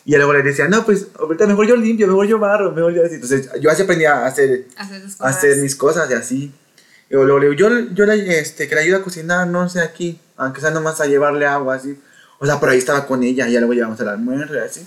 [0.04, 3.04] Y luego le decía, no, pues ahorita mejor yo limpio, mejor yo barro, mejor yo
[3.04, 3.14] así.
[3.16, 4.66] Entonces, yo así aprendí a hacer,
[5.18, 6.52] a hacer mis cosas y así.
[7.10, 9.80] Y luego le digo, yo, yo le, este, que le ayudo a cocinar, no sé,
[9.80, 11.98] aquí, aunque sea nomás a llevarle agua, así.
[12.38, 14.86] O sea, por ahí estaba con ella y ya luego llevamos al almuerzo y así.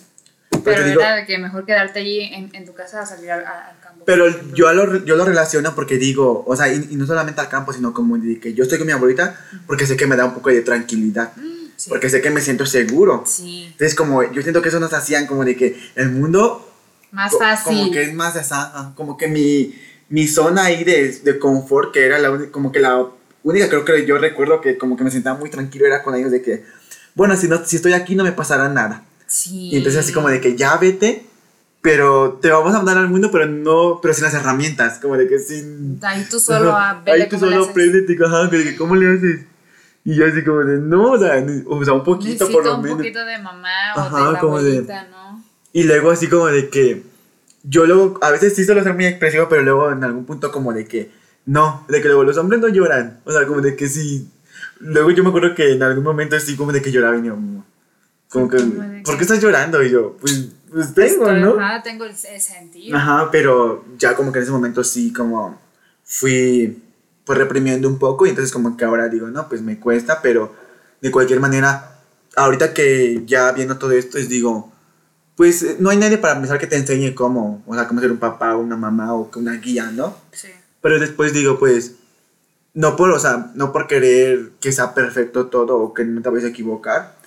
[0.63, 3.78] Pero, era que mejor quedarte allí en, en tu casa a salir al, campo.
[4.09, 7.73] Pero yo lo, yo lo relaciono porque digo, o sea, y, no solamente al campo,
[7.73, 10.49] sino como que yo estoy con mi abuelita porque sé que me da un poco
[10.49, 11.31] de tranquilidad.
[11.35, 13.23] Mm, porque sé que me siento seguro.
[13.27, 13.67] Sí.
[13.71, 16.73] Entonces, como yo siento que eso nos hacían como de que el mundo.
[17.11, 17.77] Más fácil.
[17.77, 19.75] Como que es más esa, como que mi,
[20.09, 23.05] mi zona ahí de, de confort, que era la como que la
[23.43, 26.31] única, creo que yo recuerdo que como que me sentía muy tranquilo, era con ellos
[26.31, 26.65] de que,
[27.13, 29.05] bueno, si, no, si estoy aquí no me pasará nada.
[29.45, 31.28] Y entonces así como de que ya vete,
[31.81, 35.27] pero te vamos a mandar al mundo, pero no, pero sin las herramientas, como de
[35.27, 35.97] que sin...
[36.01, 39.45] Ahí tú solo a ver Ahí tú solo aprendete, ajá, que ¿cómo le haces?
[40.03, 42.91] Y yo así como de, no, o sea, o sea un poquito por lo menos.
[42.91, 45.43] un poquito de mamá o ajá, de la como abuelita, de, ¿no?
[45.71, 47.03] Y luego así como de que,
[47.63, 50.73] yo luego, a veces sí suelo ser muy expresivo, pero luego en algún punto como
[50.73, 51.11] de que,
[51.45, 54.29] no, de que luego los hombres no lloran, o sea, como de que sí,
[54.79, 57.37] luego yo me acuerdo que en algún momento así como de que lloraba y yo,
[58.29, 58.57] como que,
[59.03, 59.81] ¿por qué estás llorando?
[59.83, 61.59] Y yo, pues, pues tengo, ¿no?
[61.59, 62.97] Ajá, tengo el, sentido.
[62.97, 65.59] Ajá, pero ya como que en ese momento sí, como
[66.03, 66.83] fui
[67.23, 70.55] pues reprimiendo un poco y entonces como que ahora digo, no, pues me cuesta, pero
[70.99, 71.99] de cualquier manera,
[72.35, 74.71] ahorita que ya viendo todo esto, es digo,
[75.35, 78.11] pues eh, no hay nadie para empezar que te enseñe cómo, o sea, cómo ser
[78.11, 80.17] un papá o una mamá o una guía, ¿no?
[80.31, 80.49] Sí.
[80.81, 81.97] Pero después digo, pues,
[82.73, 86.29] no por, o sea, no por querer que sea perfecto todo o que no te
[86.29, 87.18] vayas a equivocar,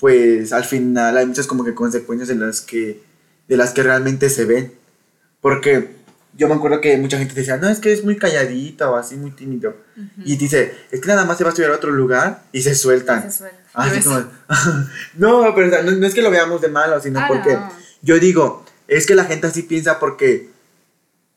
[0.00, 3.02] pues al final hay muchas como que consecuencias de las que,
[3.46, 4.72] de las que realmente se ven.
[5.42, 5.90] Porque
[6.36, 9.16] yo me acuerdo que mucha gente decía, no, es que es muy calladita o así,
[9.16, 9.76] muy tímido.
[10.24, 12.74] Y dice, es que nada más se va a estudiar a otro lugar y se
[12.74, 13.30] sueltan.
[13.30, 13.90] Se ah,
[15.16, 17.58] no, pero no, es que lo veamos de malo, sino ah, porque
[18.00, 20.48] yo digo, es que la gente así piensa porque,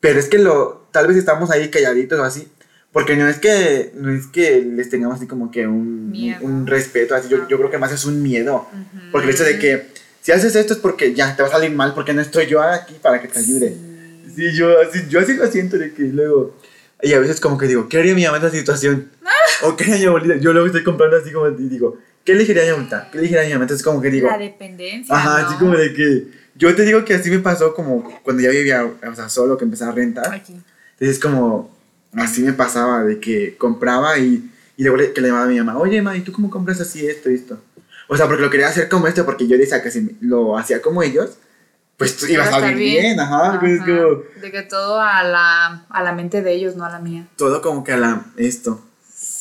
[0.00, 2.48] pero es que lo, tal vez estamos ahí calladitos o así,
[2.94, 7.16] porque no es que, no es que les tengamos así como que un, un respeto,
[7.16, 8.68] así, yo, yo, creo que más es un miedo.
[9.10, 9.88] Porque el hecho de que
[10.20, 12.62] si haces esto es porque ya te va a salir mal, porque no estoy yo
[12.62, 13.76] aquí para que te ayude.
[14.32, 16.56] Sí, yo, así, yo así lo siento de que luego...
[17.02, 19.10] Y a veces como que digo, ¿qué haría mi mamá en esta situación?
[19.64, 20.36] ¿O qué haría mi abuelita?
[20.36, 23.08] Yo luego estoy comprando así como y digo, ¿qué elegiría mi abuelita?
[23.10, 23.64] ¿Qué elegiría mi mamá?
[23.64, 24.28] Entonces como que digo...
[24.28, 26.28] La dependencia, Ajá, así como de que...
[26.54, 29.64] Yo te digo que así me pasó como cuando ya vivía, o sea, solo, que
[29.64, 30.32] empecé a rentar.
[30.32, 30.54] Aquí.
[30.92, 31.73] Entonces como
[32.16, 35.78] así me pasaba, de que compraba y, y luego que le llamaba a mi mamá,
[35.78, 37.58] oye, ma, ¿y tú cómo compras así esto y esto?
[38.08, 40.82] O sea, porque lo quería hacer como esto, porque yo decía que si lo hacía
[40.82, 41.38] como ellos,
[41.96, 43.58] pues iba a salir bien, ajá.
[43.60, 47.26] Pues de que todo a la, a la mente de ellos, no a la mía.
[47.36, 48.82] Todo como que a la, esto.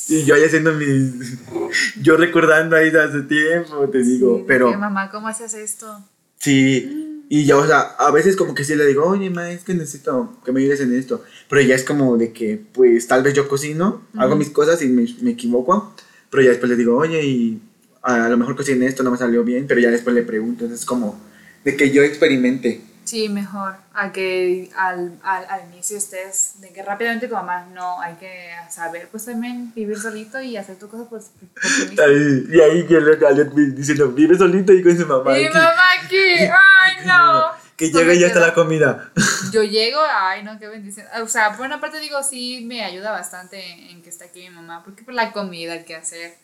[0.07, 1.39] Y yo ahí haciendo mis,
[2.01, 4.77] yo recordando ahí de hace tiempo, te digo, pero...
[4.77, 6.03] mamá, ¿cómo haces esto?
[6.37, 9.63] Sí, y ya, o sea, a veces como que sí le digo, oye, ma, es
[9.63, 11.23] que necesito que me ayudes en esto.
[11.49, 14.87] Pero ya es como de que, pues, tal vez yo cocino, hago mis cosas y
[14.87, 15.93] me, me, equivoco.
[16.29, 17.61] Pero ya después le digo, oye, y
[18.01, 19.65] a lo mejor cociné esto, no me salió bien.
[19.67, 20.65] Pero ya después le pregunto.
[20.65, 21.19] Entonces es como
[21.63, 22.81] de que yo experimente.
[23.05, 23.75] Sí, mejor.
[23.93, 28.51] A que al, al, al inicio estés de que rápidamente tu mamá, no, hay que
[28.69, 32.03] saber pues también vivir solito y hacer tu cosa por, mismo.
[32.03, 35.31] Ahí, y ahí que le le- diciendo, vive solito y con su mamá.
[35.33, 35.53] Mi aquí".
[35.53, 37.63] mamá aquí, ay no.
[37.75, 39.11] Que llega y ya está la comida.
[39.51, 41.05] Yo llego, ay no, qué bendición.
[41.21, 43.59] O sea, por una parte digo, sí, me ayuda bastante
[43.91, 46.35] en que está aquí mi mamá, porque por la comida, el que hacer.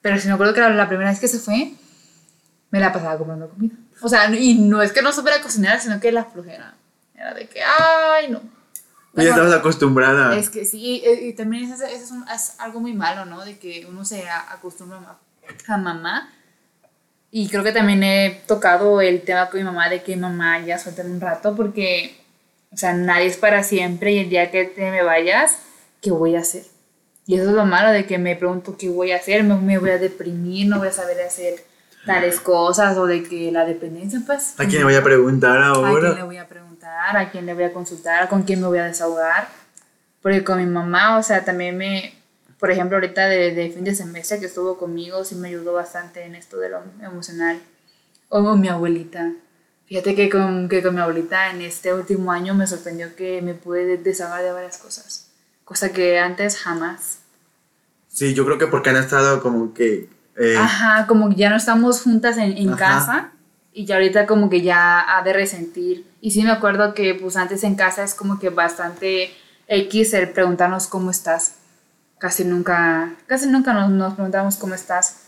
[0.00, 1.72] Pero si me acuerdo que la, la primera vez que se fue,
[2.70, 3.74] me la pasaba comprando comida.
[4.02, 6.74] O sea, y no es que no supiera cocinar, sino que la flojera.
[7.14, 8.38] Era de que, ay no.
[8.38, 10.36] Y ya Mejor- estabas acostumbrada.
[10.36, 13.42] Es que sí, y, y también eso, eso es, un- es algo muy malo, ¿no?
[13.44, 15.18] De que uno se acostumbra a, ma-
[15.68, 16.32] a mamá.
[17.30, 20.78] Y creo que también he tocado el tema con mi mamá de que mamá ya
[20.78, 22.16] suelta un rato porque,
[22.72, 25.58] o sea, nadie es para siempre y el día que te me vayas,
[26.00, 26.62] ¿qué voy a hacer?
[27.26, 29.78] Y eso es lo malo de que me pregunto qué voy a hacer, me, me
[29.78, 31.64] voy a deprimir, no voy a saber hacer
[32.06, 34.54] tales cosas o de que la dependencia, pues...
[34.58, 36.24] ¿A quién le voy a preguntar ¿A quién le ahora?
[36.24, 37.16] voy a preguntar?
[37.16, 38.28] ¿A quién le voy a consultar?
[38.28, 39.48] ¿Con quién me voy a desahogar?
[40.22, 42.14] Porque con mi mamá, o sea, también me,
[42.58, 46.24] por ejemplo, ahorita de, de fin de semestre que estuvo conmigo, sí me ayudó bastante
[46.24, 47.60] en esto de lo emocional.
[48.28, 49.32] O con mi abuelita.
[49.86, 53.54] Fíjate que con, que con mi abuelita en este último año me sorprendió que me
[53.54, 55.28] pude desahogar de varias cosas.
[55.64, 57.18] Cosa que antes jamás.
[58.08, 60.08] Sí, yo creo que porque han estado como que...
[60.38, 63.32] eh, Ajá, como que ya no estamos juntas en, en casa
[63.72, 66.06] y ya ahorita como que ya ha de resentir.
[66.20, 69.30] Y sí me acuerdo que pues antes en casa es como que bastante
[69.68, 71.56] X el preguntarnos cómo estás.
[72.18, 75.22] Casi nunca, casi nunca nos, nos preguntamos cómo estás.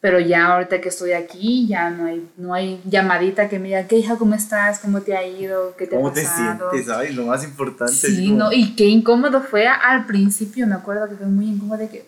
[0.00, 3.86] Pero ya ahorita que estoy aquí, ya no hay, no hay llamadita que me diga,
[3.88, 4.78] ¿qué hija, cómo estás?
[4.80, 5.74] ¿Cómo te ha ido?
[5.76, 6.70] ¿Qué te ¿Cómo ha te pasado?
[6.70, 6.94] sientes?
[6.94, 7.94] Ay, lo más importante.
[7.94, 11.78] Sí, como- no, y qué incómodo fue al principio, me acuerdo que fue muy incómodo
[11.78, 12.06] de que,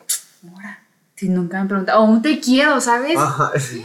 [0.53, 0.78] ahora,
[1.19, 3.17] si nunca me preguntaron, o un te quiero, ¿sabes?
[3.17, 3.85] Ajá, sí.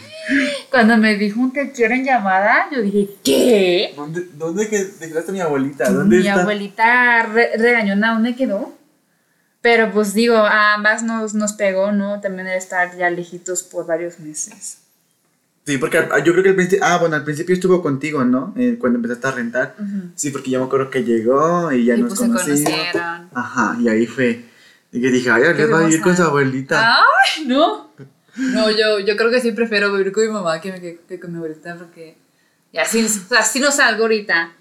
[0.69, 3.93] Cuando me dijo un te quiero en llamada, yo dije, ¿qué?
[3.95, 5.89] ¿Dónde, dónde que dejaste a mi abuelita?
[5.91, 6.41] ¿Dónde Mi está?
[6.41, 8.73] abuelita re- regañona, ¿dónde quedó?
[9.61, 12.21] Pero pues digo, a ambas nos, nos pegó, ¿no?
[12.21, 14.77] También el estar ya lejitos por varios meses.
[15.65, 16.85] Sí, porque yo creo que al principio...
[16.85, 18.53] Ah, bueno, al principio estuvo contigo, ¿no?
[18.57, 19.75] Eh, cuando empezaste a rentar.
[19.79, 20.09] Ujú.
[20.15, 23.29] Sí, porque yo me acuerdo que llegó y ya Y nos pues se conocieron.
[23.33, 24.43] Ajá, y ahí fue.
[24.93, 26.97] Y que dije, ay, Ariel va a vivir con su abuelita.
[26.97, 27.91] Ay, no.
[28.35, 31.31] No, yo, yo creo que sí prefiero vivir con mi mamá que, que, que con
[31.31, 32.17] mi abuelita porque
[32.71, 34.53] ya sí, o sea, sí no salgo ahorita.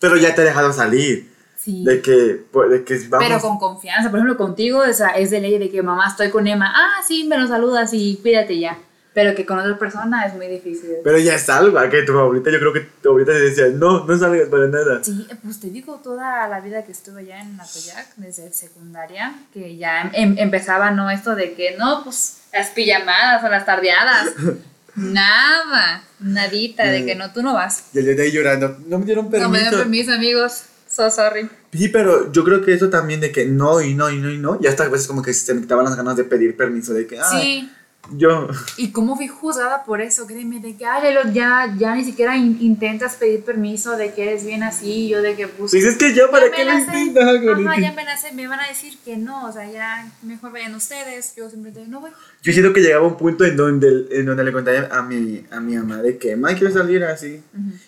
[0.00, 1.32] Pero ya te he dejado salir.
[1.56, 1.84] Sí.
[1.84, 3.28] De que, pues, de que vamos.
[3.28, 6.30] Pero con confianza, por ejemplo, contigo o sea, es de ley de que mamá estoy
[6.30, 8.76] con Emma, ah, sí, me lo saludas y cuídate ya.
[9.14, 10.90] Pero que con otra persona es muy difícil.
[11.04, 14.18] Pero ya salga, que tu abuelita, yo creo que tu abuelita te decía, no, no
[14.18, 15.02] salgas para nada.
[15.04, 19.76] Sí, pues te digo, toda la vida que estuve allá en Atoyac, desde secundaria, que
[19.76, 21.10] ya em- empezaba, ¿no?
[21.10, 24.30] Esto de que, no, pues las pijamadas o las tardeadas.
[24.96, 27.84] Nada, nadita, de que no, tú no vas.
[27.92, 29.48] Y el día de ahí llorando, no me dieron permiso.
[29.48, 30.64] No me dan permiso, amigos.
[30.88, 31.48] So sorry.
[31.72, 34.38] Sí, pero yo creo que eso también de que no y no y no y
[34.38, 36.94] no, y hasta a veces como que se me quitaban las ganas de pedir permiso,
[36.94, 37.72] de que, ay, Sí.
[38.12, 40.26] Yo, ¿Y cómo fui juzgada por eso?
[40.26, 44.44] Créeme, de que, ay, ya, ya ni siquiera in- intentas pedir permiso, de que eres
[44.44, 47.24] bien así, yo de que, pues, pues es que yo, ¿para ya qué lo intentas?
[47.24, 47.92] Ajá, ya
[48.34, 52.00] me van a decir que no, o sea, ya mejor vayan ustedes, yo simplemente no
[52.00, 52.10] voy.
[52.42, 55.60] Yo siento que llegaba un punto en donde, en donde le contaba a mi, a
[55.60, 57.42] mi mamá de que, ma, quiero salir así.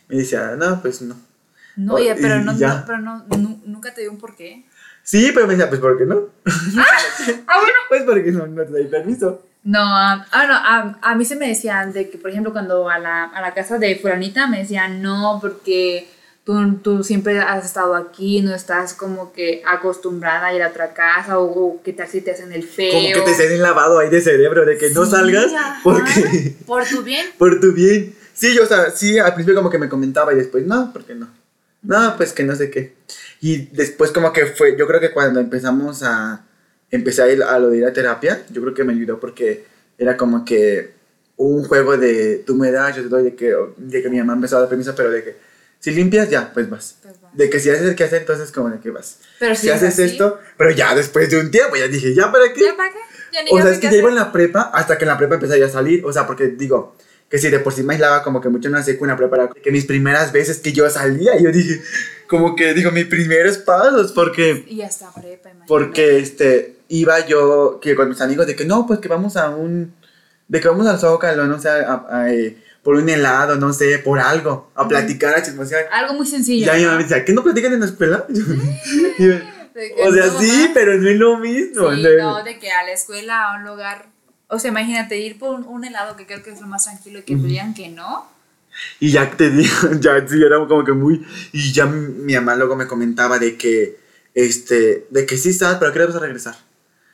[0.09, 1.14] Me decía, no, pues no.
[1.76, 2.68] No, Oh, oye, pero, no, ya.
[2.74, 4.64] no- pero no, nu- nunca te dio un porqué.
[5.02, 6.20] Sí, pero me decía, pues, ¿por qué no?
[6.46, 7.72] Ah, bueno.
[7.88, 9.45] Pues porque no, no te doy permiso.
[9.66, 13.00] No, ah, no, a, a mí se me decían de que, por ejemplo, cuando a
[13.00, 16.07] la, a la casa de fulanita me decían, no, porque
[16.44, 20.94] tú, tú siempre has estado aquí, no estás como que acostumbrada a ir a otra
[20.94, 22.92] casa, o, o que tal si te hacen el feo.
[22.92, 26.85] Como que te estén lavado ahí de cerebro, de que no salgas ajá, porque, Por
[26.85, 27.26] tu bien.
[27.38, 28.14] por tu bien.
[28.35, 31.05] Sí, yo, o sea, sí, al principio como que me comentaba y después, no, ¿por
[31.05, 31.29] qué no?
[31.83, 32.94] No, pues que no sé qué.
[33.40, 36.44] Y después como que fue, yo creo que cuando empezamos a,
[36.90, 39.64] empecé a ir a lo de ir a terapia, yo creo que me ayudó porque
[39.99, 40.94] era como que
[41.37, 44.35] un juego de tú me das, yo te doy, de que, de que mi mamá
[44.35, 45.37] empezó a dar permiso, pero de que
[45.79, 46.96] si limpias ya, pues vas.
[47.03, 47.31] Pues va.
[47.35, 49.18] De que si haces el que hacer, entonces como de que vas.
[49.38, 52.14] Pero Si si es haces así, esto, pero ya después de un tiempo, ya dije,
[52.14, 52.62] ¿ya para qué?
[52.62, 52.99] ¿Ya para qué?
[53.33, 55.18] Ya ni O sea, es que ya iba en la prepa hasta que en la
[55.18, 56.05] prepa empecé a salir.
[56.07, 56.96] O sea, porque digo,
[57.29, 59.53] que si de por sí me aislaba como que mucho la secu, en la prepa,
[59.53, 61.83] que mis primeras veces que yo salía, yo dije,
[62.29, 65.66] como que digo, mis primeros pasos, porque, Y hasta prepa, imagínate.
[65.68, 69.51] porque este, iba yo que con mis amigos de que no, pues que vamos a
[69.51, 69.94] un,
[70.49, 73.99] de que vamos al Zócalo, no sé, a- a, eh, por un helado, no sé,
[73.99, 75.87] por algo, a platicar, a chismosear.
[75.92, 76.66] Algo muy Y sencillo.
[76.66, 78.27] ya mi mamá me decía, ¿qué no platican en la escuela?
[79.79, 80.70] Y que o sea, no, sí, mamá.
[80.72, 81.92] pero no es lo mismo.
[81.94, 82.38] Sí, ¿no?
[82.38, 84.07] no, de que a la escuela, a un lugar.
[84.49, 87.18] O sea, imagínate ir por un, un helado que creo que es lo más tranquilo
[87.18, 88.27] y que te digan que no.
[89.01, 89.70] Y ya te digo,
[90.01, 91.27] ya sí, era como que muy...
[91.53, 93.99] Y ya mi mamá luego me comentaba de que,
[94.35, 96.57] este, de que sí sabes, pero ¿a qué hora vas a regresar?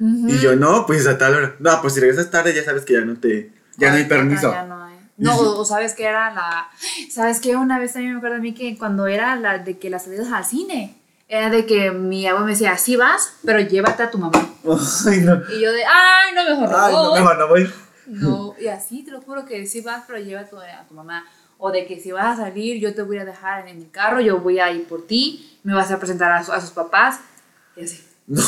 [0.04, 1.54] Y yo, no, pues a tal hora.
[1.60, 4.50] No, pues si regresas tarde ya sabes que ya no te, ya no hay permiso.
[4.50, 4.98] Ya no hay.
[5.16, 6.68] No, o, o sabes que era la.
[7.08, 7.54] ¿Sabes qué?
[7.54, 10.32] Una vez también me acuerdo a mí que cuando era la de que las salidas
[10.32, 10.96] al cine,
[11.28, 14.38] era de que mi abuelo me decía, sí vas, pero llévate a tu mamá.
[15.06, 15.40] Ay, no.
[15.50, 16.78] Y yo de, ay, no, mejor no.
[16.78, 17.20] Ay, no, voy".
[17.20, 17.72] mejor no voy.
[18.06, 20.94] No, y así te lo juro que sí vas, pero lleva a tu, a tu
[20.94, 21.24] mamá.
[21.58, 24.20] O de que si vas a salir, yo te voy a dejar en mi carro,
[24.20, 27.20] yo voy a ir por ti, me vas a presentar a sus papás.
[27.76, 28.02] Y así.
[28.32, 28.42] No.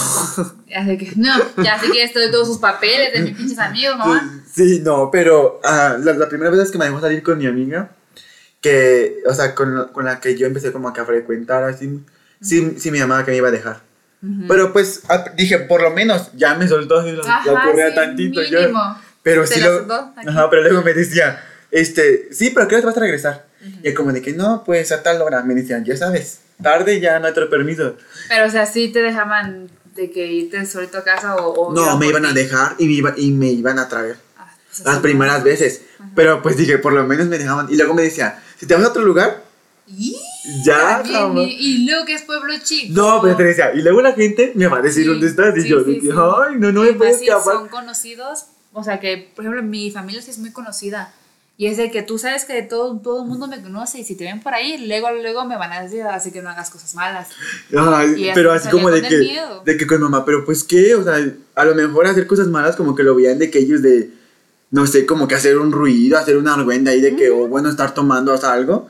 [0.74, 4.42] Así que, no, ya sé que estoy todos sus papeles de mis pinches amigos, mamá.
[4.52, 7.90] Sí, no, pero ah, la, la primera vez que me dejó salir con mi amiga,
[8.60, 12.00] que, o sea, con, la- con la que yo empecé como que a frecuentar, así,
[12.40, 13.80] sí, sí me llamaba que me iba a dejar.
[14.48, 17.88] Pero pues ah, dije, por lo menos ya me soltó así la, la Ajá, correa
[17.90, 18.42] sí, tantito.
[18.42, 18.58] yo-
[19.22, 19.86] pero sí lo,
[20.26, 23.44] ajá, pero luego me decía, este, sí, pero ¿qué hora te vas a regresar?
[23.82, 25.42] Y como de que no, pues a tal hora.
[25.42, 27.96] Me decían, ya sabes, tarde ya no hay otro permiso.
[28.28, 31.52] Pero, o sea, sí te dejaban de que irte solito a casa o...
[31.52, 34.16] o No, me iban a dejar y me, iba, y me iban a traer.
[34.36, 35.44] Ah, pues Las primeras ¿no?
[35.44, 35.82] veces.
[36.16, 37.68] Pero pues dije, por lo menos me dejaban.
[37.72, 39.42] Y luego me decía, si te vas a otro lugar,
[39.86, 40.16] Y,
[40.64, 42.92] ya, y, y luego que es pueblo chico.
[42.94, 45.56] No, pero te decía, y luego la gente me va a decir Sí, dónde estás.
[45.56, 46.08] Y sí, yo, sí, sí.
[46.10, 47.54] ay, no, no me puedes escapar.
[47.54, 51.12] son conocidos, o sea que, por ejemplo, mi familia sí es muy conocida.
[51.56, 54.16] Y es de que tú sabes que todo, todo el mundo me conoce y si
[54.16, 56.96] te ven por ahí, luego, luego me van a decir, así que no hagas cosas
[56.96, 57.28] malas.
[57.76, 59.62] Ay, pero así como de que, miedo.
[59.64, 61.14] de que con mamá, pero pues qué, o sea,
[61.54, 64.10] a lo mejor hacer cosas malas como que lo veían de que ellos de,
[64.72, 67.68] no sé, como que hacer un ruido, hacer una argüenda ahí de que, o bueno,
[67.68, 68.88] estar tomando o sea, algo.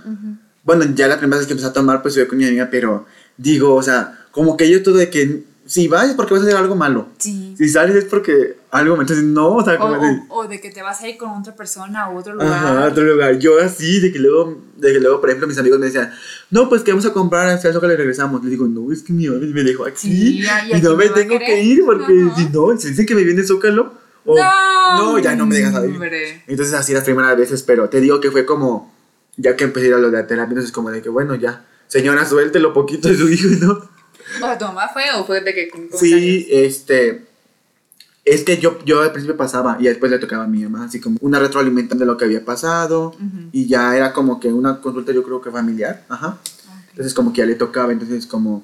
[0.62, 3.04] Bueno, ya la primera vez que empecé a tomar, pues fui con mi amiga, pero
[3.36, 6.46] digo, o sea, como que yo todo de que si vas es porque vas a
[6.46, 7.08] hacer algo malo.
[7.18, 7.54] Sí.
[7.58, 10.82] Si sales es porque algo, entonces no, o sea, O, o, o de que te
[10.82, 12.52] vas a ir con otra persona o otro lugar.
[12.52, 13.38] Ajá, otro lugar.
[13.38, 16.12] Yo así, de que luego, de que luego, por ejemplo, mis amigos me decían,
[16.50, 18.42] no, pues que vamos a comprar hasta el Zócalo y regresamos.
[18.42, 21.04] Le digo, no, es que mi mamá me dejó aquí Sí, y no no me
[21.06, 22.36] a tengo que ir porque Ajá.
[22.36, 25.96] si no, si dicen que me viene Zócalo, o no, ya no me dejas salir.
[26.46, 28.92] Entonces así las primeras veces, pero te digo que fue como,
[29.36, 31.34] ya que empecé a ir a lo de la terapia, entonces como de que, bueno,
[31.36, 33.72] ya, señora, suéltelo poquito de su hijo, ¿no?
[33.72, 37.33] O sea, ¿tu mamá fue o fue de que Sí, este.
[38.24, 40.98] Es que yo, yo al principio pasaba y después le tocaba a mi mamá, así
[40.98, 43.14] como una retroalimentación de lo que había pasado.
[43.52, 46.04] Y ya era como que una consulta, yo creo que familiar.
[46.08, 46.38] Ajá.
[46.90, 47.92] Entonces, como que ya le tocaba.
[47.92, 48.62] Entonces, como.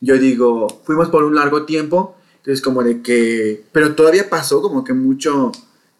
[0.00, 2.16] Yo digo, fuimos por un largo tiempo.
[2.38, 3.64] Entonces, como de que.
[3.72, 5.52] Pero todavía pasó como que mucho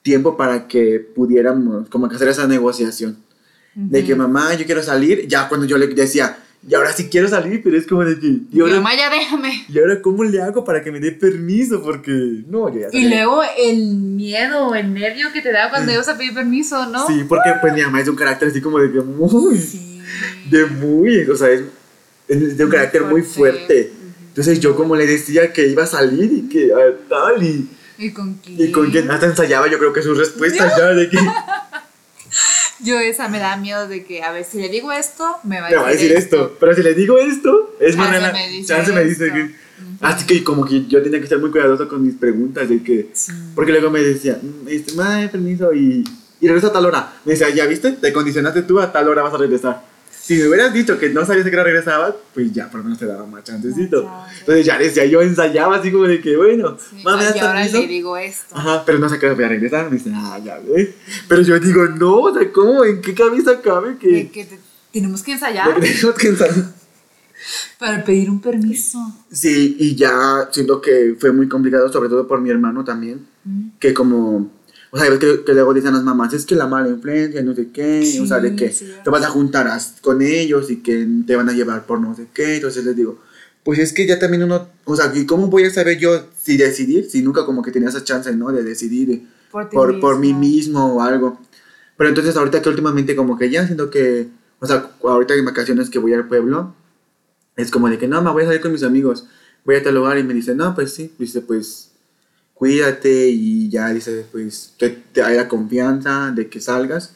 [0.02, 3.18] tiempo para que pudiéramos, como que hacer esa negociación.
[3.74, 5.28] De que mamá, yo quiero salir.
[5.28, 8.38] Ya cuando yo le decía, y ahora sí quiero salir, pero es como de que.
[8.52, 9.64] Y ahora mamá ya déjame.
[9.68, 11.82] ¿Y ahora cómo le hago para que me dé permiso?
[11.82, 12.10] Porque
[12.48, 13.24] no, yo ya Y sabía.
[13.24, 17.06] luego el miedo, el nervio que te da cuando ibas a pedir permiso, ¿no?
[17.06, 20.02] Sí, porque pues mi mamá es de un carácter así como de que muy, Sí.
[20.50, 21.62] de muy, o sea, es,
[22.28, 23.92] es de un Muy carácter muy fuerte.
[24.28, 28.10] Entonces yo como le decía que iba a salir y que ah, tal y, ¿Y
[28.10, 28.60] con quién?
[28.68, 31.16] y con quien hasta ensayaba yo creo que sus respuestas ya de que
[32.80, 35.68] Yo esa me da miedo de que, a ver, si le digo esto, me va
[35.68, 36.56] a me va a decir esto.
[36.60, 39.50] Pero si le digo esto, es más Chance gana- me dice chance me dice.
[40.00, 43.10] Así que como que yo tenía que ser muy cuidadoso con mis preguntas de que...
[43.12, 43.32] Sí.
[43.54, 46.02] Porque luego me decía, "Mm, este, madre, permiso, y,
[46.40, 47.12] y regresa a tal hora.
[47.24, 47.92] Me decía, ¿ya viste?
[47.92, 49.82] Te condicionaste tú, a tal hora vas a regresar.
[50.26, 52.98] Si me hubieras dicho que no sabías qué hora regresabas, pues ya, por lo menos
[52.98, 54.04] te daba más chancecito.
[54.04, 54.40] Más chance.
[54.40, 56.96] Entonces ya decía, yo ensayaba así como de que, bueno, Sí.
[57.04, 57.78] mamá, ¿me das y ahora permiso?
[57.80, 58.56] le digo esto.
[58.56, 59.90] Ajá, pero no sé qué voy a regresar.
[59.90, 60.88] Me dice, ah, ya ves.
[61.28, 62.84] Pero yo digo, no, o sea, ¿cómo?
[62.84, 64.58] ¿En qué cabeza cabe que, que te-
[64.92, 66.64] tenemos que ensayar que tenemos que ensayar?
[67.78, 68.98] para pedir un permiso.
[69.30, 73.26] Sí, y ya siento que fue muy complicado, sobre todo por mi hermano también.
[73.44, 73.68] Mm.
[73.78, 74.50] que como,
[74.90, 77.68] o sea, que, que luego dicen las mamás, es que la mala influencia, no sé
[77.72, 78.90] qué, Sí, o sea, de que sí.
[79.02, 79.68] te vas a juntar
[80.00, 83.18] con ellos y que te van a llevar por no sé qué, entonces les digo,
[83.64, 86.56] pues es que ya también uno, o sea, ¿y ¿cómo voy a saber yo si
[86.56, 87.10] decidir?
[87.10, 88.52] Si nunca como que tenía esa chance, ¿no?
[88.52, 90.94] De decidir Por, ti por, por mí mismo.
[90.94, 91.40] o algo.
[91.96, 94.28] Pero entonces ahorita que últimamente como que ya siento que,
[94.60, 96.74] o sea, ahorita en vacaciones que voy al pueblo,
[97.56, 99.26] es como de que no, me voy a salir con mis amigos,
[99.64, 101.90] voy a tal lugar y me dice, no, pues sí, dice, pues
[102.56, 107.14] cuídate y ya dice, pues te, te hay la confianza de que salgas.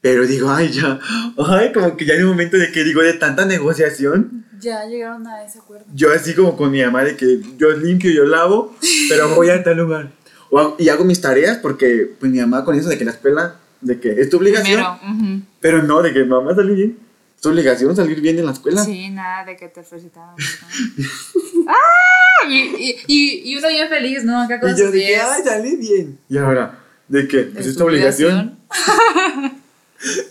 [0.00, 0.98] Pero digo, ay, ya,
[1.36, 5.26] ay, como que ya en un momento de que digo, de tanta negociación, Ya llegaron
[5.26, 5.84] a ese acuerdo.
[5.94, 8.76] yo así como con mi mamá de que yo limpio, yo lavo,
[9.08, 10.12] pero voy a tal lugar.
[10.50, 13.56] O y hago mis tareas porque pues mi mamá con eso de que la escuela,
[13.80, 15.34] de que es tu obligación, Primero.
[15.34, 15.42] ujú.
[15.60, 16.98] pero no, de que mamá salir bien.
[17.38, 18.84] Es tu obligación salir bien en la escuela.
[18.84, 20.34] Sí, nada de que te felicitaban.
[21.68, 22.48] ¡Ah!
[22.48, 24.42] Y, y, y, uno bien feliz, ¿no?
[24.42, 25.20] Acá con Y yo diez.
[25.22, 26.18] ay, salí bien.
[26.28, 28.58] Y ahora, de que, pues Es tu tu obligación.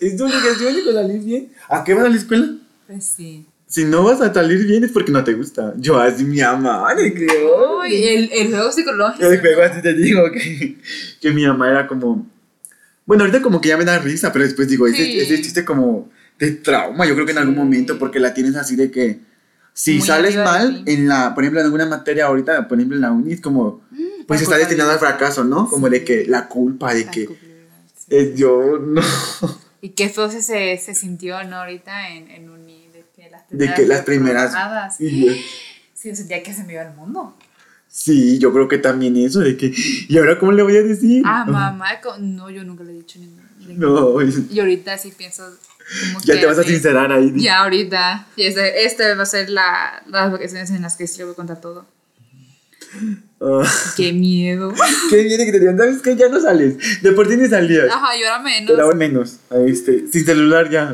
[0.02, 1.54] Es tu obligación de salir bien.
[1.70, 2.56] ¿A qué vas a la escuela?
[2.88, 3.46] Pues sí.
[3.68, 5.74] Si no vas a salir bien es porque no te gusta.
[5.78, 7.80] Yo así mi mamá, le creo.
[7.80, 9.26] Uy, el, el juego psicológico.
[9.26, 10.78] El juego así te digo que,
[11.22, 12.28] que mi mamá era como.
[13.06, 15.20] Bueno, ahorita como que ya me da risa, pero después digo, ese, Sí.
[15.22, 16.10] ese chiste como
[16.40, 19.20] de trauma, yo creo que en algún momento, porque la tienes así de que
[19.74, 23.02] si Muy sales mal en la, por ejemplo, en alguna materia ahorita, por ejemplo, en
[23.02, 23.82] la uni, es como,
[24.28, 25.70] pues la está destinado al fracaso, ¿no?
[25.70, 27.36] Como de que la culpa de La que sí.
[28.10, 29.02] eh, yo no.
[29.80, 30.42] Y qué feo se,
[30.78, 31.58] se, sintió, ¿no?
[31.58, 34.54] Ahorita en, en uni, de que las De que las primeras.
[34.98, 37.36] Sí, yo sentía que se me iba el mundo.
[37.88, 39.74] Sí, yo creo que también eso de que,
[40.10, 41.24] ¿y ahora cómo le voy a decir?
[41.26, 41.88] Ah, mamá,
[42.20, 43.48] no, yo nunca le he dicho ningún.
[43.80, 45.44] No, es- Y ahorita sí pienso
[46.12, 47.34] como ya que te vas a sincerar ahí.
[47.36, 48.28] Ya ahorita.
[48.36, 51.34] Y este, este va a ser la, las vacaciones en las que sí le voy
[51.34, 51.86] a contar todo.
[53.96, 54.74] Qué miedo.
[55.10, 56.16] qué viene que te digan, ¿sabes qué?
[56.16, 57.02] Ya no sales.
[57.04, 57.88] De por ti ni salías.
[57.90, 58.80] Ajá, y ahora menos.
[58.80, 59.38] Ahora menos.
[59.68, 60.94] Este, sin celular ya.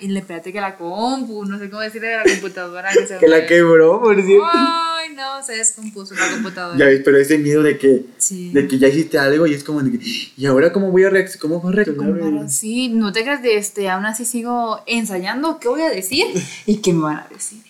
[0.00, 3.18] Y le espérate que la compu, no sé cómo decirle a la computadora que se
[3.18, 4.44] Que la quebró, por cierto.
[4.52, 6.78] Ay, no, se descompuso la computadora.
[6.78, 8.50] Ya ves, pero ese miedo de que, Sí.
[8.52, 10.04] de que ya hiciste algo y es como de que,
[10.36, 11.40] ¿y ahora cómo voy a reaccionar?
[11.40, 12.50] ¿Cómo voy a reaccionar?
[12.50, 16.24] Sí, no te creas de este, aún así sigo ensayando qué voy a decir
[16.66, 17.62] y qué me van a decir.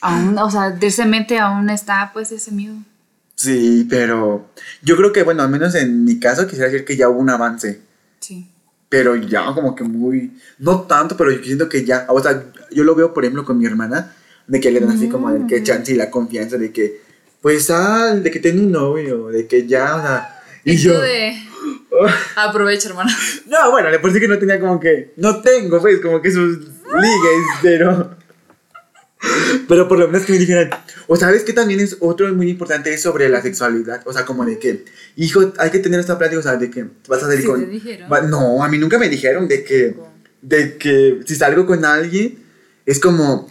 [0.00, 2.74] Aún, o sea, de ese mente aún está pues ese miedo.
[3.42, 4.50] Sí, pero
[4.82, 7.28] yo creo que, bueno, al menos en mi caso quisiera decir que ya hubo un
[7.28, 7.80] avance.
[8.20, 8.48] Sí.
[8.88, 10.30] Pero ya como que muy,
[10.60, 13.58] no tanto, pero yo siento que ya, o sea, yo lo veo, por ejemplo, con
[13.58, 14.14] mi hermana,
[14.46, 17.00] de que le dan así como de que chance y la confianza de que,
[17.40, 21.00] pues sal, de que tiene un novio, de que ya, o sea, y, Y, yo,
[21.00, 21.34] de
[22.36, 23.10] aprovecha, hermana.
[23.46, 26.58] no, bueno, por sí que no tenía como que, no tengo, pues, como que sus
[26.58, 28.14] ligues, pero,
[29.68, 30.70] pero por lo menos que me dijeran,
[31.06, 34.44] o sabes que también es otro muy importante es sobre la sexualidad, o sea, como
[34.44, 34.84] de que,
[35.16, 37.64] hijo, hay que tener esta plática, o sea, de que vas a salir Sí con...
[37.64, 38.12] te dijeron.
[38.12, 39.96] Va- No, a mí nunca me dijeron de que,
[40.40, 42.38] de que si salgo con alguien,
[42.86, 43.48] es como,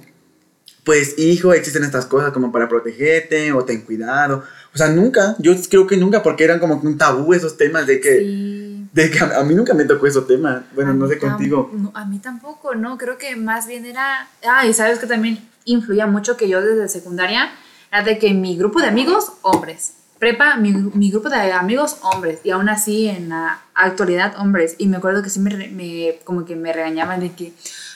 [0.83, 4.43] pues hijo, existen estas cosas como para protegerte o ten cuidado.
[4.73, 7.99] O sea, nunca, yo creo que nunca, porque eran como un tabú esos temas de
[8.01, 8.87] que, Sí.
[8.93, 10.63] de que a, a mí nunca me tocó esos temas.
[10.73, 11.71] Bueno, A no sé contigo.
[11.73, 14.27] no, a mí tampoco, no, creo que más bien era...
[14.43, 17.51] Ah, y sabes que también influía mucho que yo desde secundaria
[17.91, 19.95] era de que mi grupo de amigos, hombres.
[20.19, 22.39] Prepa, mi, mi grupo de amigos, hombres.
[22.43, 24.75] Y aún así, en la actualidad, hombres.
[24.77, 27.53] Y me acuerdo que sí me, me como que me regañaban de que,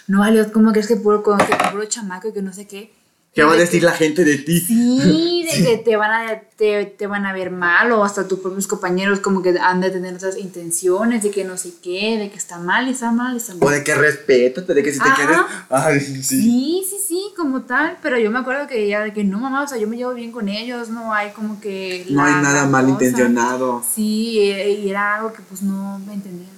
[0.08, 2.92] no, Aliot, ¿cómo crees que puro, que puro chamaco y que no sé qué?
[3.36, 4.62] ¿Qué va a De decir que- la gente de ti?
[4.62, 8.40] Sí, de que te van a, te, te van a ver mal o hasta tus
[8.40, 12.30] propios compañeros como que han de tener otras intenciones de que no sé qué, de
[12.32, 13.74] que está mal está mal está O mal.
[13.74, 15.16] de que respétate, de que si te Ajá.
[15.18, 15.38] quieres...
[15.70, 16.24] Ay, sí.
[16.24, 19.64] Sí, sí, sí, como tal, pero yo me acuerdo que ya de que no, mamá,
[19.64, 22.06] o sea, yo me llevo bien con ellos, no hay como que...
[22.10, 23.84] No hay nada malintencionado.
[23.94, 26.56] Sí, y era algo que pues no me entendían.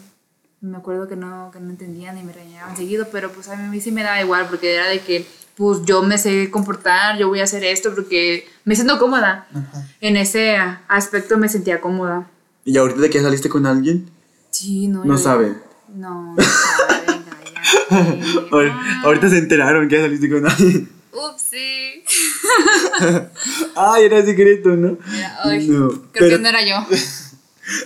[0.61, 3.81] Me acuerdo que no, que no entendían y me regañaban seguido, pero pues a mí
[3.81, 5.25] sí me daba igual porque era de que
[5.57, 9.47] pues yo me sé comportar, yo voy a hacer esto porque me siento cómoda.
[9.99, 10.55] En ese
[10.87, 12.27] aspecto me sentía cómoda.
[12.63, 14.09] ¿Y ahorita de que saliste con alguien?
[14.51, 15.03] Sí, no.
[15.03, 15.57] No yo- saben.
[15.95, 17.23] No, no saben.
[18.51, 20.89] Ahor- Ah, Ahorita se enteraron que ya saliste con alguien.
[21.11, 22.03] Upsi.
[23.75, 24.97] Ay, era secreto, ¿no?
[25.43, 26.85] Ay, No, creo pero- que no era yo.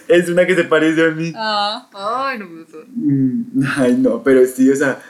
[0.07, 1.34] Es una que se parece a mí.
[1.36, 2.63] Ah, ay, no me.
[2.95, 5.01] Mm, Ay, no, pero sí, o sea,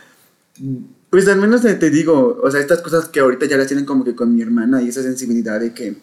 [1.11, 3.85] pues al menos te, te digo, o sea, estas cosas que ahorita ya las tienen
[3.85, 5.97] como que con mi hermana y esa sensibilidad de que,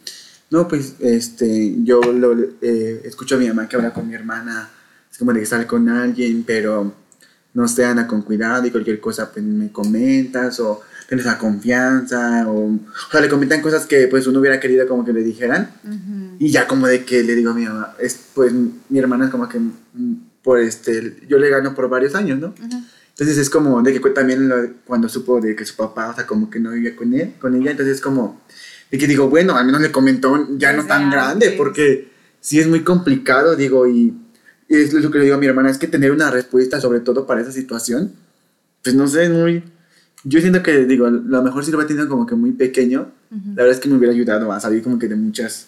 [0.51, 4.69] no, pues, este, yo lo, eh, escucho a mi mamá que habla con mi hermana,
[5.11, 6.93] es como de sale con alguien, pero
[7.55, 12.47] no sé, anda con cuidado y cualquier cosa, pues me comentas o tienes la confianza
[12.47, 15.71] o, o sea, le comentan cosas que pues uno hubiera querido como que le dijeran.
[15.85, 16.37] Ujú.
[16.39, 19.31] Y ya como de que le digo a mi mamá, es, pues mi hermana es
[19.31, 22.49] como que mm, por este, yo le gano por varios años, ¿no?
[22.49, 22.83] Ujú.
[23.21, 26.25] Entonces es como de que también lo- cuando supo de que su papá, o sea,
[26.27, 28.41] como que no vivía con él, con ella, entonces es como
[28.91, 32.11] de que digo, bueno, al menos le comentó ya no tan grande, porque
[32.41, 34.15] sí es muy complicado, digo, y,
[34.69, 37.01] y es lo que le digo a mi hermana, es que tener una respuesta sobre
[37.01, 38.13] todo para esa situación,
[38.85, 39.65] pues no sé, es muy...
[40.25, 43.11] Yo siento que, digo, a lo mejor si lo hubiera tenido como que muy pequeño,
[43.31, 43.49] Ujú.
[43.51, 45.67] la verdad es que me hubiera ayudado a salir como que de muchas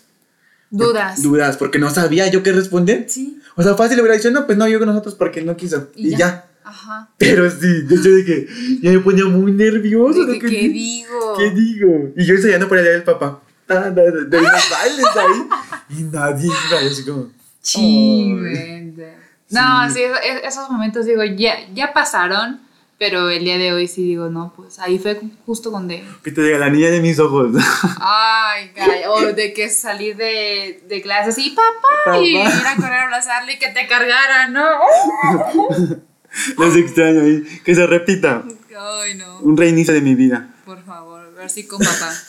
[0.71, 1.21] Dudas.
[1.23, 3.07] dudas, porque no sabía yo qué responder.
[3.09, 3.41] Sí.
[3.57, 5.89] O sea, fácil le hubiera dicho, no, pues no, yo con nosotros porque no quiso.
[5.97, 6.19] Y, Y ya.
[6.19, 6.50] ya.
[6.65, 7.09] Ajá.
[7.19, 8.47] Pero sí, de hecho de que
[8.83, 10.25] ya me ponía muy nervioso.
[10.27, 11.35] De de que, ¿Qué digo?
[11.39, 12.11] ¿Qué digo?
[12.17, 13.41] Y yo ensayando por allá del papá.
[13.67, 15.99] Ta, De, de los bailes ahí.
[15.99, 17.29] Y nadie iba, así como.
[17.63, 19.15] Chingüente.
[19.51, 22.61] No, sí, es- es- esos momentos digo, ya, ya pasaron,
[22.99, 26.43] pero el día de hoy sí digo, no, pues ahí fue justo donde, Que te
[26.43, 27.51] diga la niña de mis ojos.
[28.01, 32.71] ay, caray, o de que salir de, de clases y papá, y ir Papá.
[32.73, 34.69] a correr a abrazarle y que te cargara, ¿no?
[36.59, 37.43] Los extraño ahí.
[37.65, 38.45] Que se repita.
[38.79, 39.41] Ay, no.
[39.41, 40.55] Un reinicio de mi vida.
[40.65, 42.13] Por favor, a ver si con papá.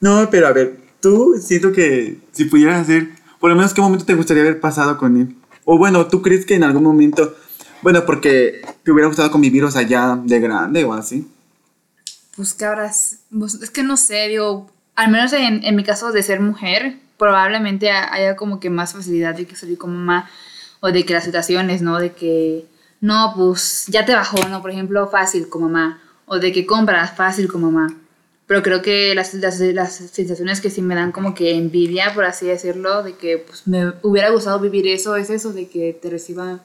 [0.00, 3.08] No, pero a ver, tú siento que si pudieras hacer,
[3.40, 5.34] por lo menos, ¿qué momento te gustaría haber pasado con él?
[5.64, 7.34] O bueno, ¿tú crees que en algún momento,
[7.80, 11.26] bueno, porque te hubiera gustado convivir, o sea, ya de grande o así?
[12.36, 15.84] Pues que ahora, es pues, es que no sé, digo, al menos en, en mi
[15.84, 19.94] caso de ser mujer, probablemente ha- haya como que más facilidad de que salir con
[19.94, 20.28] mamá
[20.80, 21.98] o de que las situaciones, ¿no?
[21.98, 22.66] De que,
[23.04, 24.62] no, pues ya te bajó, ¿no?
[24.62, 27.86] Por ejemplo, fácil con mamá o de que compras fácil con mamá.
[28.46, 32.24] Pero creo que las, las, las sensaciones que sí me dan como que envidia, por
[32.24, 36.08] así decirlo, de que pues, me hubiera gustado vivir eso, es eso, de que te
[36.10, 36.60] reciban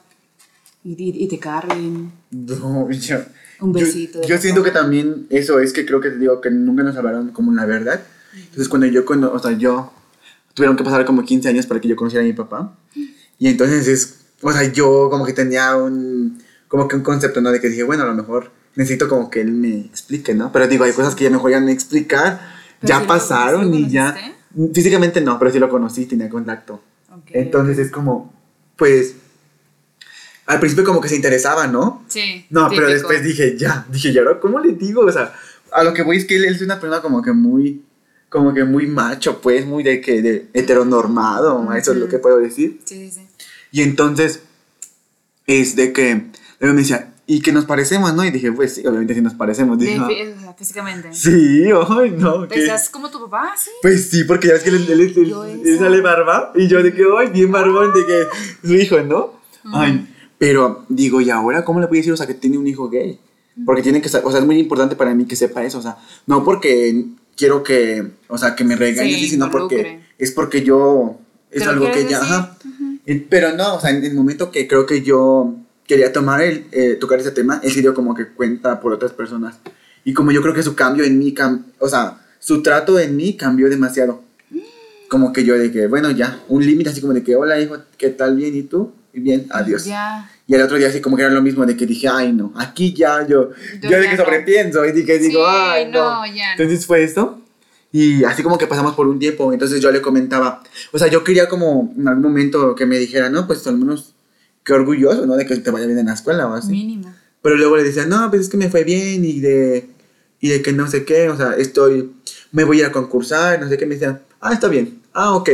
[0.84, 2.12] y, y- y te carguen.
[2.30, 3.16] No, yo,
[3.60, 4.40] Un yo- besito Yo, papá.
[4.40, 7.52] siento que también eso es que creo que te digo que nunca nos hablaron como
[7.52, 8.00] la verdad.
[8.34, 9.92] Entonces cuando yo, cuando, o sea, yo
[10.54, 12.76] tuvieron que pasar como 15 años para que yo conociera a mi papá.
[13.38, 17.50] Y entonces es, o sea, yo como que tenía un, como que un concepto, ¿no?
[17.50, 20.50] De que dije, bueno, a lo mejor necesito como que él me explique, ¿no?
[20.52, 22.40] Pero digo, hay cosas que ya mejor ya no explicar,
[22.80, 24.16] Pero ya lo- pasaron lo y ya...
[24.74, 26.82] Físicamente no, pero sí lo conocí, tenía contacto.
[27.12, 27.30] Ok.
[27.34, 28.32] Entonces es como,
[28.76, 29.14] pues,
[30.46, 32.02] al principio como que se interesaba, ¿no?
[32.08, 32.46] Sí.
[32.50, 35.02] No, pero después dije, ya, dije, ¿y ahora cómo le digo?
[35.02, 35.32] O sea,
[35.72, 37.84] a lo que voy es que él, él es una persona como que muy,
[38.28, 42.38] como que muy macho, pues, muy de que, de heteronormado, eso es lo que puedo
[42.38, 42.80] decir.
[42.84, 43.26] Sí, sí, sí.
[43.72, 44.40] Y entonces,
[45.46, 46.26] es de que,
[46.60, 48.24] luego me decía, ¿y que nos parecemos, no?
[48.24, 49.78] Y dije, pues sí, obviamente sí nos parecemos.
[49.78, 51.08] Dije, "Ah, fí- o sea, físicamente.
[51.12, 52.48] sí, ay, no.
[52.48, 53.54] ¿Pensás como tu papá?
[53.56, 53.70] Sí.
[53.82, 55.78] Pues sí, porque ya ves que él, él- él- Yo él eso.
[55.84, 58.26] sale barba y yo de que, ay, bien barbón, de que
[58.66, 59.34] su hijo, ¿no?
[59.72, 60.08] Ay,
[60.38, 62.88] pero digo, ¿y ahora cómo le voy a decir, o sea, que tiene un hijo
[62.88, 63.20] gay?
[63.66, 65.82] Porque tiene que sa- o sea, es muy importante para mí que sepa eso, o
[65.82, 67.04] sea, no porque
[67.36, 71.18] quiero que, o sea, que me regañe, Sí, sino porque es porque yo,
[71.50, 72.56] es ¿Te lo algo que ya, ajá.
[73.06, 75.54] Y- Pero no, o sea, en el momento que creo que yo
[75.86, 79.12] quería tomar el, eh, tocar ese tema, él se dio como que cuenta por otras
[79.12, 79.56] personas.
[80.04, 83.16] Y como yo creo que su cambio en mí, cam- o sea, su trato en
[83.16, 84.22] mí cambió demasiado.
[85.08, 87.76] Como que yo de que, bueno, ya, un límite así como de que, hola hijo,
[87.98, 88.36] ¿qué tal?
[88.36, 88.92] Bien, ¿y tú?
[89.12, 89.84] Y bien, adiós.
[89.84, 90.30] Ya.
[90.46, 92.52] Y el otro día así como que era lo mismo de que dije, ay no,
[92.56, 93.50] aquí ya yo,
[93.82, 94.24] Yo yo de que no.
[94.24, 96.20] sobrepienso y dije, digo, Sí, ay no.
[96.24, 96.52] no, ya.
[96.52, 97.40] Entonces fue esto.
[97.92, 100.62] Y así como que pasamos por un tiempo, entonces yo le comentaba,
[100.92, 104.14] o sea, yo quería como en algún momento que me dijera, no, pues al menos
[104.64, 105.36] qué orgulloso, ¿no?
[105.36, 106.70] De que te vaya bien en la escuela o así.
[106.70, 107.12] Mínimo.
[107.42, 109.88] Pero luego le decía, no, pues es que me fue bien y de,
[110.40, 112.12] y de que no sé qué, o sea, estoy,
[112.52, 115.34] me voy a ir a concursar, no sé qué, me decían, ah, está bien, ah,
[115.34, 115.50] ok.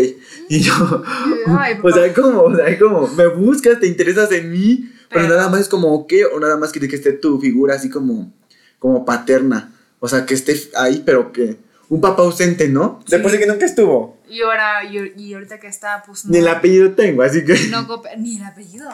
[0.48, 0.72] Y yo,
[1.46, 5.36] Ay, o sea, como, o sea, como, me buscas, te interesas en mí, pero, Pero-
[5.36, 6.24] nada más es como, ¿qué?
[6.26, 8.32] O nada más que, que esté tu figura así como,
[8.78, 11.56] como paterna, o sea, que esté ahí, pero que,
[11.88, 13.00] un papá ausente, ¿no?
[13.06, 13.12] Sí.
[13.12, 16.32] Después de que nunca estuvo, Y ahora, y, y ahorita que está, pues no.
[16.32, 17.86] ni el apellido tengo, así que, no
[18.18, 18.88] ni el apellido.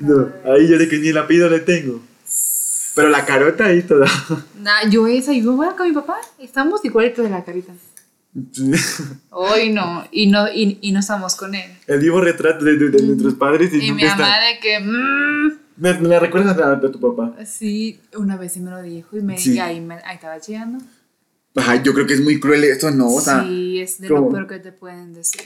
[0.00, 2.00] no, ahí yo de que ni el apellido le tengo.
[2.94, 4.06] Pero la carota ahí toda.
[4.60, 6.16] Nah, yo esa, yo voy con mi papá.
[6.38, 7.72] Estamos igualitos de la carita.
[9.30, 10.04] Hoy no.
[10.10, 11.70] Y no, y, y no estamos con él.
[11.86, 14.40] El vivo retrato de, de- de nuestros padres y, Y mi mamá está.
[14.46, 14.80] de que.
[14.80, 17.34] mmm, Me, me la recuerdas a, a tu papá.
[17.44, 19.52] sí, una vez sí me lo dijo y me Sí.
[19.54, 20.78] y ahí, me, ahí estaba chillando.
[21.56, 23.08] Ay, yo creo que es muy cruel eso, ¿no?
[23.12, 24.26] O sea, sí, es de ¿cómo?
[24.26, 25.42] lo peor que te pueden decir.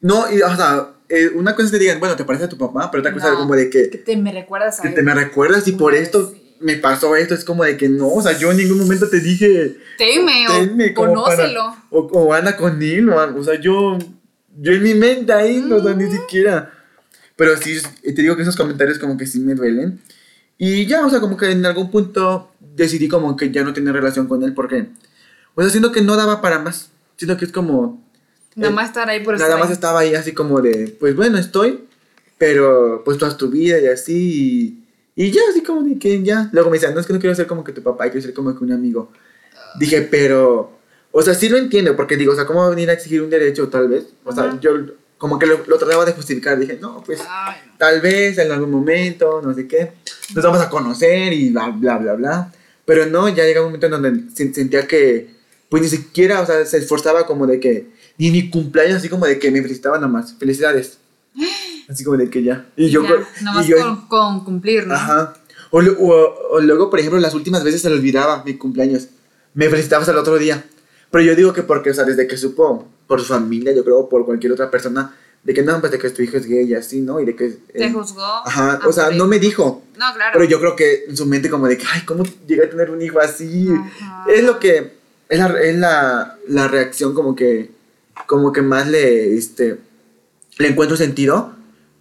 [0.00, 2.56] no, y, o sea, eh, una cosa es que digan, bueno, te parece a tu
[2.58, 4.88] papá, pero otra cosa No, es como de que, Que te me recuerdas a que
[4.88, 4.94] él.
[4.94, 6.54] te me recuerdas y por esto sí.
[6.60, 7.34] me pasó esto.
[7.34, 10.94] Es como de que no, o sea, yo en ningún momento te dije, Teme o
[10.94, 11.76] como para- conócelo.
[11.90, 13.98] o, o anda con él, o, o sea, yo,
[14.60, 15.98] yo en mi mente ahí, no, o sea, Mm.
[15.98, 16.72] ni siquiera.
[17.34, 20.00] Pero sí, te digo que esos comentarios como que sí me duelen.
[20.58, 23.94] Y ya, o sea, como que en algún punto decidí como que ya no tener
[23.94, 24.88] relación con él porque,
[25.54, 26.90] o sea, siento que no daba para más.
[27.16, 28.02] Siento que es como,
[28.58, 29.74] Nada eh, más estar ahí por nada estar más ahí.
[29.74, 31.84] estaba ahí así como de, pues bueno, estoy,
[32.38, 34.82] pero pues toda tu vida y así.
[35.14, 36.50] Y, y ya, así como de que ya.
[36.52, 38.34] Luego me decían, no es que no quiero ser como que tu papá, quiero ser
[38.34, 39.12] como que un amigo.
[39.78, 40.78] Dije, pero,
[41.12, 43.22] o sea, sí lo entiendo, porque digo, o sea, ¿cómo va a venir a exigir
[43.22, 44.06] un derecho tal vez?
[44.24, 44.72] O sea, yo
[45.18, 47.72] como que lo, lo trataba de justificar, dije, no, pues Ay, no.
[47.76, 49.92] tal vez en algún momento, no sé qué,
[50.34, 52.52] nos vamos a conocer y bla, bla, bla, bla.
[52.84, 55.34] Pero no, ya llega un momento en donde se- sentía que,
[55.68, 59.26] pues ni siquiera, o sea, se esforzaba como de que, ni mi cumpleaños, así como
[59.26, 60.98] de que me felicitaba nomás, felicidades.
[61.88, 62.66] Así como de que ya.
[62.76, 64.94] Y yo, Ya, y nomás yo- con, con cumplir, ¿no?
[64.94, 65.32] Ajá.
[65.70, 69.08] O, o- o luego, por ejemplo, las últimas veces se le olvidaba mi cumpleaños.
[69.54, 70.64] Me felicitaba hasta el otro día.
[71.10, 74.08] Pero yo digo que porque, o sea, desde que supo, por su familia, yo creo,
[74.08, 76.74] por cualquier otra persona, de que no, pues de que tu hijo es gay y
[76.74, 77.18] así, ¿no?
[77.20, 77.48] Y de que...
[77.48, 78.22] Te eh, juzgó.
[78.22, 79.82] Ajá, o sea, no me dijo.
[79.96, 80.30] No, claro.
[80.34, 82.90] Pero yo creo que en su mente como de que, ay, ¿cómo llegué a tener
[82.90, 83.68] un hijo así?
[83.72, 84.24] Ajá.
[84.30, 84.92] Es lo que,
[85.28, 87.70] es, la, es la, la reacción como que,
[88.26, 89.78] como que más le, este,
[90.58, 91.54] le encuentro sentido,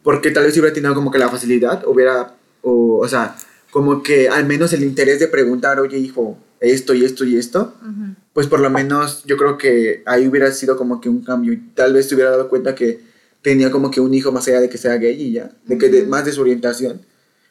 [0.03, 3.35] porque tal vez si hubiera tenido como que la facilidad, hubiera, o, o sea,
[3.71, 7.75] como que al menos el interés de preguntar, oye hijo, esto y esto y esto,
[7.81, 8.15] Ujú.
[8.33, 11.53] pues por lo menos yo creo que ahí hubiera sido como que un cambio.
[11.53, 13.01] y Tal vez te hubiera dado cuenta que
[13.41, 15.89] tenía como que un hijo más allá de que sea gay y ya, de que
[15.89, 17.01] de- más de su orientación,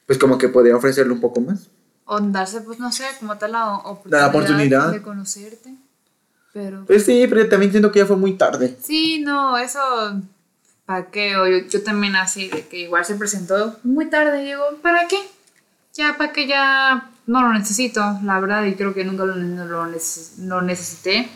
[0.07, 1.68] pues como que podría ofrecerle un poco más.
[2.04, 4.92] O darse, pues no sé, como tal la oportunidad.
[4.92, 5.74] de conocerte.
[6.52, 6.84] Pero.
[6.86, 8.76] Pues sí, pero también siento que ya fue muy tarde.
[8.82, 9.80] Sí, no, eso.
[10.86, 11.36] ¿Para qué?
[11.36, 14.42] O yo, yo también así, de que igual se presentó muy tarde.
[14.42, 15.16] Y digo, ¿para qué?
[15.94, 16.46] Ya, ¿para qué?
[16.46, 21.29] Ya no lo necesito, la verdad, y creo que nunca lo, lo, neces- lo necesité.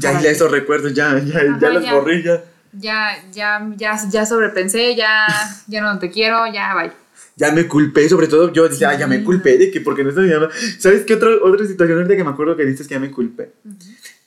[0.00, 0.30] Ya, ¿Para ya qué?
[0.30, 1.94] esos recuerdos, ya, ya, Ajá, ya los ya.
[1.94, 2.44] borré, ya.
[2.72, 5.26] Ya, ya, ya, ya sobrepensé, ya,
[5.66, 6.92] ya no te quiero, ya, bye.
[7.38, 9.24] Ya me culpé, sobre todo yo dije, ah, ya me Sí.
[9.24, 10.48] culpé de que porque no llamando.
[10.78, 13.52] ¿Sabes qué otra, otra situación ahorita que me acuerdo que dices que ya me culpé?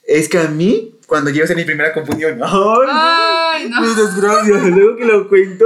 [0.04, 2.88] Es que a mí, cuando llego a mi primera confusión, ¡ay!
[2.88, 3.80] Ay, no.
[3.80, 5.64] Mi desgracia, luego que lo cuento.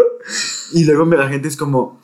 [0.73, 2.01] Y luego la gente es como,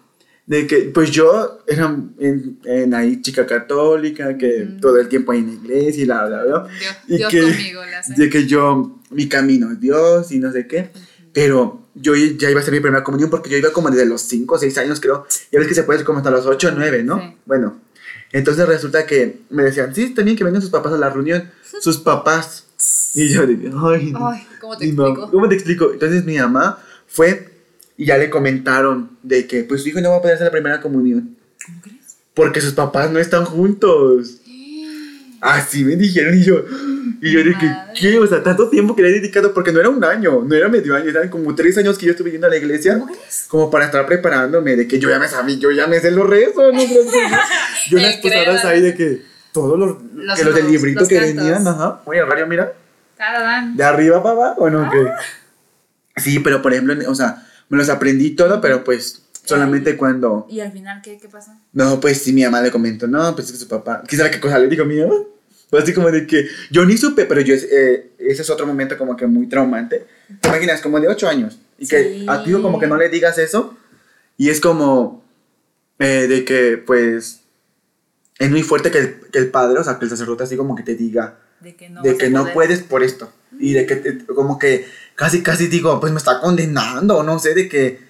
[0.51, 4.81] de que, pues yo era en, en ahí chica católica, que Ujú.
[4.81, 6.67] todo el tiempo ahí en iglesia y la, bla, bla.
[6.81, 8.15] Dios, Y Dios que- conmigo, la sé.
[8.17, 10.91] De que yo, mi camino es Dios y no sé qué.
[11.33, 14.23] Pero yo ya iba a hacer mi primera comunión porque yo iba como desde los
[14.23, 15.25] 5 o 6 años, creo.
[15.53, 17.21] Ya ves que se puede hacer como hasta los 8 o 9, ¿no?
[17.21, 17.37] Sí.
[17.47, 17.81] Bueno,
[18.33, 21.49] entonces resulta que me decían, sí, también que vengan sus papás a la reunión.
[21.81, 22.65] Sus papás.
[23.15, 24.13] Y yo dije, ay.
[24.21, 25.31] Ay, ¿cómo te explico?
[25.31, 25.93] ¿Cómo te explico?
[25.93, 27.50] Entonces mi mamá fue
[28.01, 30.51] y ya le comentaron de que pues su hijo no va a poder hacer la
[30.53, 31.37] primera comunión
[31.67, 32.17] ¿Cómo crees?
[32.33, 34.39] porque sus papás no están juntos.
[35.43, 36.65] Así me dijeron y yo,
[37.23, 37.67] y yo dije.
[37.99, 38.19] ¿qué?
[38.19, 40.69] O sea, tanto tiempo que le he dedicado, porque no era un año, no era
[40.69, 43.03] medio año, eran como tres años que yo estuve yendo a la iglesia,
[43.49, 46.29] como para estar preparándome, de que yo ya me sabía, yo ya me sé los
[46.29, 46.81] rezos, ¿no?
[47.91, 49.23] Yo unas posadas ahí de que
[49.53, 51.37] todos los, Los- que los del librito los que cantos.
[51.37, 52.73] venían, ajá, oye, radio, mira,
[53.77, 54.83] de arriba para abajo, ¿no?
[54.83, 55.17] Ah.
[56.17, 60.47] Sí, pero por ejemplo, o sea, me los aprendí todo, pero pues solamente cuando...
[60.51, 61.59] ¿Y al final qué, qué pasa?
[61.73, 64.31] No, pues sí, mi mamá le comentó, no, pues es que su papá, ¿qué sabe
[64.31, 65.15] qué cosa le dijo a mi mamá?
[65.71, 68.99] Pues así como de que yo ni supe, pero yo, eh, ese es otro momento
[68.99, 70.05] como que muy traumante.
[70.41, 70.81] ¿Te imaginas?
[70.83, 71.59] Como de 8 años.
[71.79, 72.27] Y que Sí.
[72.29, 73.77] a ti como que no le digas eso.
[74.37, 75.23] Y es como
[76.01, 77.41] eh, de que, pues,
[78.39, 80.75] es muy fuerte que el, que el padre, o sea, que el sacerdote así como
[80.75, 83.31] que te diga De que no, de que no puedes por esto.
[83.59, 84.87] Y de que te- como que
[85.21, 88.01] casi, casi digo, pues me está condenando, no sé, de que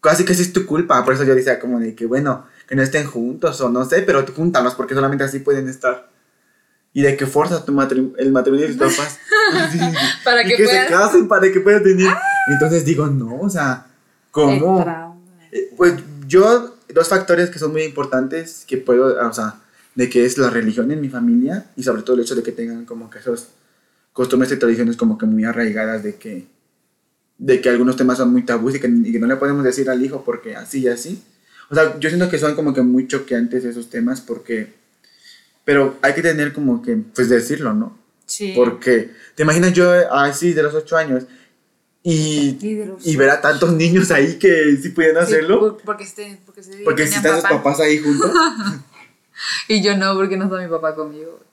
[0.00, 1.04] casi casi es tu culpa.
[1.04, 4.02] Por eso yo decía como de que, bueno, que no estén juntos o no sé,
[4.02, 6.08] pero júntanos porque solamente así pueden estar.
[6.92, 9.18] Y de que fuerza tu matrim- el matrimonio de tus papás.
[10.24, 12.12] Para y que que se puedas- casen para que puedan tener.
[12.50, 13.86] Entonces digo, no, o sea,
[14.32, 15.16] ¿cómo?
[15.52, 15.94] Eh, Pues
[16.26, 19.54] yo, dos factores que son muy importantes que puedo, o sea,
[19.94, 22.52] de que es la religión en mi familia y sobre todo el hecho de que
[22.52, 23.48] tengan como que esos
[24.18, 26.44] costumbres y tradiciones como que muy arraigadas de que,
[27.38, 29.88] de que algunos temas son muy tabús y que, y que no le podemos decir
[29.88, 31.22] al hijo porque así y así.
[31.70, 34.72] O sea, yo siento que son como que muy choqueantes esos temas porque,
[35.64, 37.96] pero hay que tener como que, pues decirlo, ¿no?
[38.26, 38.54] Sí.
[38.56, 41.22] Porque, ¿te imaginas yo así de los ocho años
[42.02, 42.58] y,
[43.04, 45.60] Y ver a tantos niños ahí que sí pueden Sí, hacerlo?
[45.60, 47.62] por- porque, este, porque, se Porque si están sus papá.
[47.62, 48.32] papás ahí juntos.
[49.68, 51.38] Y yo no, porque no está mi papá conmigo.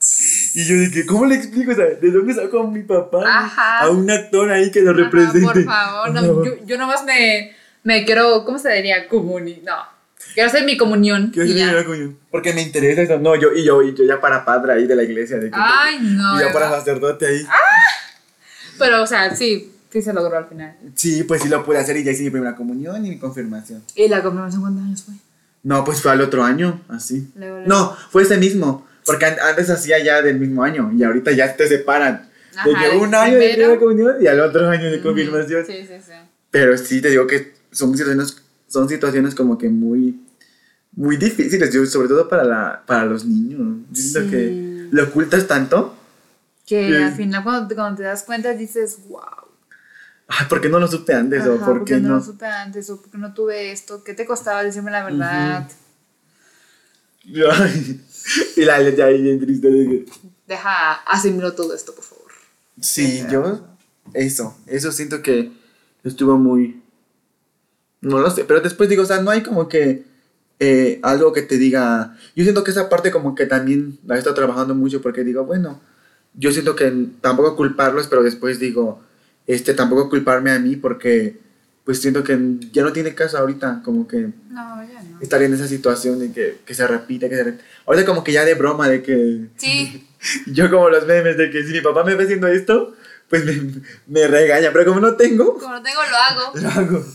[0.57, 1.71] Y yo dije, ¿cómo le explico?
[1.73, 3.23] O sea, ¿de dónde saco a mi papá?
[3.27, 3.79] Ajá.
[3.81, 5.41] A un actor ahí que lo Ajá, represente.
[5.41, 7.53] por favor, no, yo, yo nomás me,
[7.83, 9.07] me quiero, ¿cómo se diría?
[9.09, 9.73] Comuni no,
[10.33, 11.31] quiero hacer mi comunión.
[11.33, 12.15] ¿Qué y hacer mi coño?
[12.31, 13.19] Porque me interesa eso.
[13.19, 15.37] No, yo y yo, y yo ya para padre ahí de la iglesia.
[15.39, 16.37] De que- Ay, no.
[16.37, 17.45] y ya para sacerdote ahí.
[18.79, 20.75] Pero, o sea, sí, sí se logró al final.
[20.95, 23.83] Sí, pues sí lo pude hacer y ya hice mi primera comunión y mi confirmación.
[23.95, 25.15] ¿Y la confirmación cuántos años fue?
[25.63, 27.29] No, pues fue al otro año, así.
[27.35, 27.69] Luego, luego.
[27.69, 28.85] No, fue ese mismo.
[29.05, 32.29] Porque an- antes hacía ya del mismo año y ahorita ya te separan.
[32.63, 33.55] de Ajá, que el un año de primero.
[33.55, 35.65] primera comunión y al otro año de confirmación.
[35.65, 36.13] Sí, sí, sí.
[36.51, 38.37] Pero sí te digo que son situaciones,
[38.67, 40.21] son situaciones como que muy,
[40.93, 43.79] muy difíciles, yo, sobre todo para, la, para los niños.
[43.93, 44.29] Siento Sí.
[44.29, 45.97] que lo ocultas tanto.
[46.65, 46.95] Que Sí.
[47.03, 49.19] al final cuando, te- cuando te das cuenta dices, wow.
[50.27, 51.41] Ay, ¿por qué no lo supe antes?
[51.41, 52.15] Ajá, ¿O por porque qué no no?
[52.15, 52.89] lo supe antes?
[52.89, 54.01] ¿O porque no tuve esto?
[54.03, 55.67] ¿Qué te costaba decirme la verdad?
[57.51, 58.01] Ay,
[58.55, 60.05] y la leche ahí bien triste.
[60.47, 62.31] Deja, asimilo todo esto, por favor.
[62.79, 63.65] Sí, yo,
[64.13, 65.51] eso, eso siento que
[66.03, 66.81] estuvo muy...
[68.01, 70.03] No lo sé, pero después digo, o sea, no hay como que
[70.59, 72.17] eh, algo que te diga...
[72.35, 75.45] Yo siento que esa parte como que también la he estado trabajando mucho porque digo,
[75.45, 75.81] bueno,
[76.33, 79.01] yo siento que tampoco culparlos, pero después digo,
[79.47, 81.39] este, tampoco culparme a mí porque
[81.85, 82.37] pues siento que
[82.73, 84.17] ya no tiene caso ahorita, como que
[84.49, 85.21] No, ya no.
[85.21, 87.63] estar en esa situación de que, que se repite, que se repite.
[87.85, 89.45] Ahorita como que ya de broma de que...
[89.57, 90.07] Sí,
[90.47, 92.95] Yo como los memes de que si mi papá me ve haciendo esto,
[93.29, 96.57] pues me, me regaña, pero como no tengo, como lo tengo, lo hago.
[96.59, 97.05] lo hago.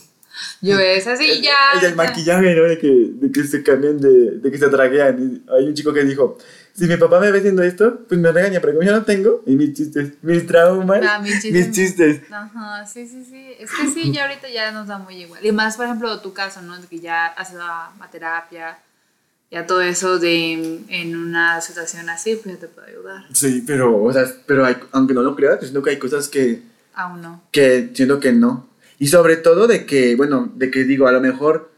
[0.63, 1.55] Yo es así El, ya.
[1.75, 1.95] el ya.
[1.97, 2.63] maquillaje, ¿no?
[2.63, 5.43] De que, de que se cambian de, de que se traguean.
[5.57, 6.39] Hay un chico que dijo,
[6.81, 9.43] si mi papá me ve haciendo esto, pues me regaña, pero como yo no tengo,
[9.47, 12.23] y mis chistes, mis traumas, Ah, mis chistes mis chistes.
[12.33, 13.53] Ajá, sí, sí, sí.
[13.59, 15.45] Es que sí, ya ahorita ya nos da muy igual.
[15.45, 16.77] Y más, por ejemplo, tu caso, ¿no?
[16.81, 18.79] De que ya has ido a a terapia,
[19.51, 23.25] ya todo eso de en una situación así, pues ya te puede ayudar.
[23.35, 26.29] Sí, pero, o sea, pero hay- aunque no lo creas, pues siento que hay cosas
[26.29, 26.63] que,
[26.95, 27.43] Aún no.
[27.53, 28.69] que siento que no.
[28.99, 31.71] Y sobre todo de que, bueno, de que digo, a lo mejor,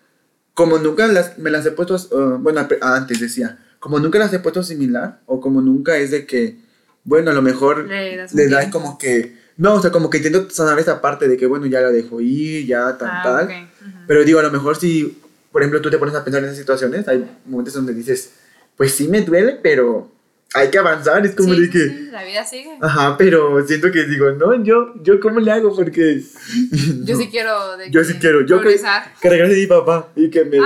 [0.55, 4.39] como nunca las, me las he puesto, uh, bueno, antes decía, como nunca las he
[4.39, 6.57] puesto similar, o como nunca es de que,
[7.03, 8.79] bueno, a lo mejor Le das le da tiempo.
[8.79, 11.81] como que, no, o sea, como que intento sanar esa parte de que, bueno, ya
[11.81, 13.45] la dejo ir, ya tal, Ah, tal.
[13.47, 13.51] ok.
[13.51, 13.91] Ujú.
[14.07, 15.19] Pero digo, a lo mejor si,
[15.51, 18.31] por ejemplo, tú te pones a pensar en esas situaciones, hay momentos donde dices,
[18.77, 20.13] pues sí me duele, pero
[20.55, 21.79] hay que avanzar, es como Sí, de que...
[21.89, 22.79] sí, la vida sigue.
[22.81, 26.23] Ajá, pero siento que digo, no, yo, yo cómo le hago porque...
[27.05, 27.21] Yo no.
[27.21, 27.77] sí quiero.
[27.77, 28.79] De Yo que sí quiero, yo que,
[29.21, 30.59] que regrese mi papá y que me, que-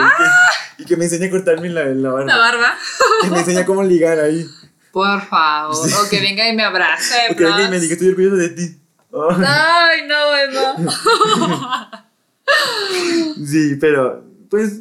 [0.78, 2.26] y que me enseñe a cortarme la, la barba.
[2.26, 2.74] La barba.
[3.22, 4.46] Que me enseñe cómo ligar ahí.
[4.92, 5.74] Por favor.
[5.88, 5.94] Sí.
[5.94, 7.14] O que venga y me abrace.
[7.30, 8.76] O que venga y me diga, estoy orgulloso de ti.
[9.12, 11.90] Ay, Ay, no, Emma.
[13.46, 14.80] sí, pero, pues,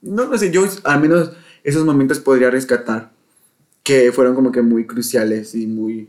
[0.00, 1.32] no lo sé, yo al menos
[1.64, 3.10] esos momentos podría rescatar
[3.82, 6.08] que fueron como que muy cruciales y muy...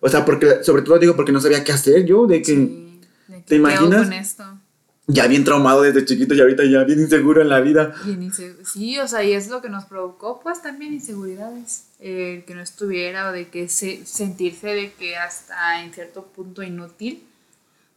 [0.00, 2.54] O sea, porque, sobre todo digo porque no sabía qué hacer yo, de que...
[2.54, 4.02] Sí, de que ¿Te ¿qué hago imaginas?
[4.04, 4.58] con esto?
[5.06, 7.94] Ya bien traumado desde chiquito y ahorita ya bien inseguro en la vida.
[8.04, 11.84] Bien inse- sí, o sea, y es lo que nos provocó, pues también inseguridades.
[12.00, 16.62] El que no estuviera o de que se, sentirse de que hasta en cierto punto
[16.62, 17.22] inútil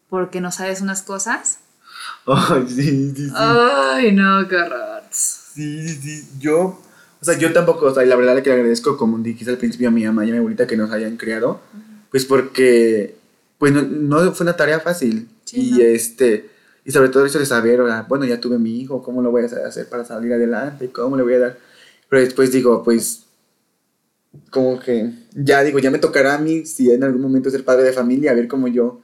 [0.10, 1.60] porque no sabes unas cosas.
[2.26, 3.34] Ay, sí, sí, sí.
[3.36, 5.04] Ay, no, qué horror.
[5.12, 6.28] Sí, sí, sí.
[6.40, 6.80] Yo,
[7.22, 9.52] o sea, yo tampoco, o sea, y la verdad es que le agradezco, como dijiste
[9.52, 11.62] al principio a mi mamá y a mi abuelita que nos hayan criado,
[12.12, 13.16] pues porque,
[13.58, 15.28] pues no, no fue una tarea fácil.
[15.46, 15.80] Sí, y no.
[15.80, 16.50] este,
[16.86, 19.32] y sobre todo eso de saber, o sea, bueno, ya tuve mi hijo, ¿cómo lo
[19.32, 20.90] voy a hacer para salir adelante?
[20.92, 21.58] ¿Cómo le voy a dar?
[22.10, 23.24] Pero después digo, pues,
[24.52, 27.84] como que, ya digo, ya me tocará a mí, si en algún momento ser padre
[27.84, 29.02] de familia, a ver cómo yo,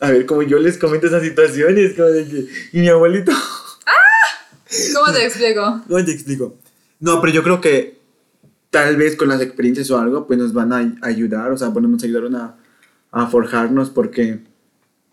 [0.00, 3.32] a ver cómo yo les comento esas situaciones, como de que, y mi abuelito...
[4.94, 5.82] ¿Cómo te explico?
[5.88, 6.56] No te explico.
[7.00, 7.98] No, pero yo creo que
[8.70, 11.68] tal vez con las experiencias o algo, pues nos van a ay- ayudar, o sea,
[11.68, 12.56] bueno, nos ayudaron a,
[13.10, 14.40] a forjarnos porque,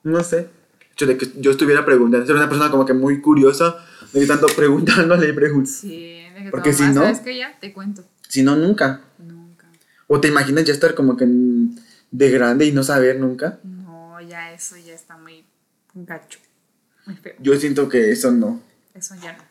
[0.03, 0.49] no sé,
[0.95, 3.75] hecho de que yo estuviera preguntando, ser una persona como que muy curiosa,
[4.13, 5.69] de que tanto preguntándole y preguntando.
[5.77, 7.37] Sí, de que Porque si no- ¿Sabes qué?
[7.37, 8.05] Ya te cuento.
[8.29, 9.01] Si no, nunca.
[9.19, 9.67] Nunca.
[10.07, 11.25] O te imaginas ya estar como que
[12.11, 13.59] de grande y no saber nunca.
[13.63, 15.43] No, ya eso ya está muy
[15.93, 16.39] gacho.
[17.05, 17.33] Muy feo.
[17.39, 18.61] Yo siento que eso no.
[18.93, 19.43] Eso ya no.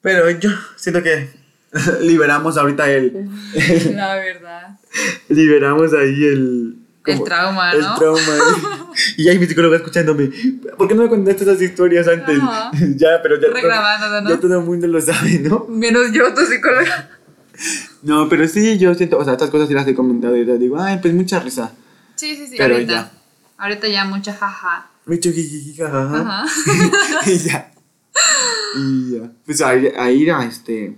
[0.00, 1.30] Pero yo siento que
[2.00, 3.30] liberamos ahorita el...
[3.94, 4.80] La verdad.
[5.28, 6.76] liberamos ahí el...
[7.04, 7.94] El trauma, El ¿no?
[7.96, 8.20] trauma.
[9.16, 10.30] y ahí mi psicóloga escuchándome.
[10.78, 12.38] ¿Por qué no me contaste esas historias antes?
[12.40, 12.70] Ajá.
[12.96, 14.28] ya, pero ya, todo- ¿no?
[14.30, 15.66] ya todo el mundo lo sabe, ¿no?
[15.68, 17.10] Menos yo, tu psicóloga.
[18.02, 20.58] No, pero sí, yo siento, o sea, estas cosas sí las he comentado y te
[20.58, 21.70] digo, ay, pues mucha risa.
[22.16, 22.54] Sí, sí, sí.
[22.56, 22.92] Pero ahorita.
[22.92, 23.12] ya.
[23.58, 24.90] Ahorita ya mucha jaja.
[25.06, 26.20] Mucho jijiji, jajaja.
[26.20, 26.44] Ajá.
[27.26, 27.72] y ya.
[28.76, 29.30] Y ya.
[29.46, 30.96] Pues a ir, a ir a este,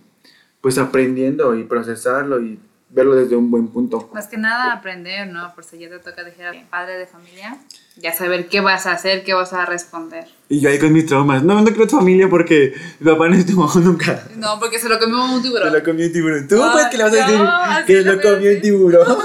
[0.63, 2.59] pues aprendiendo y procesarlo y
[2.95, 4.09] verlo desde un buen punto.
[4.15, 5.53] Más que nada aprender, ¿no?
[5.55, 7.57] Por si ya te toca dejar padre de familia,
[7.97, 10.27] ya saber qué vas a hacer, qué vas a responder.
[10.49, 11.43] Y yo ahí con mis traumas.
[11.43, 14.23] No, no creo tu familia porque mi papá no estuvo nunca.
[14.37, 15.73] No, porque se lo comió un Se tiburón.
[15.73, 16.49] lo comió un tiburón.
[16.49, 17.39] ¿Tú Ay, pues qué le vas a decir?
[17.39, 19.19] no, que lo a comió un tiburón.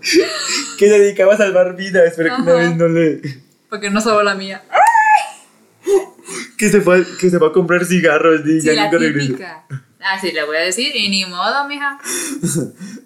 [0.78, 3.20] que se dedicaba a salvar vidas, pero que una vez no le...
[3.70, 4.62] Porque no salvó la mía.
[6.58, 9.26] Que se fue, que se va a comprar cigarros y Sí, ya la nunca regresó.
[9.28, 9.64] típica.
[9.70, 9.82] Ah,
[10.20, 11.98] sí, le voy a decir, y ni modo, mija.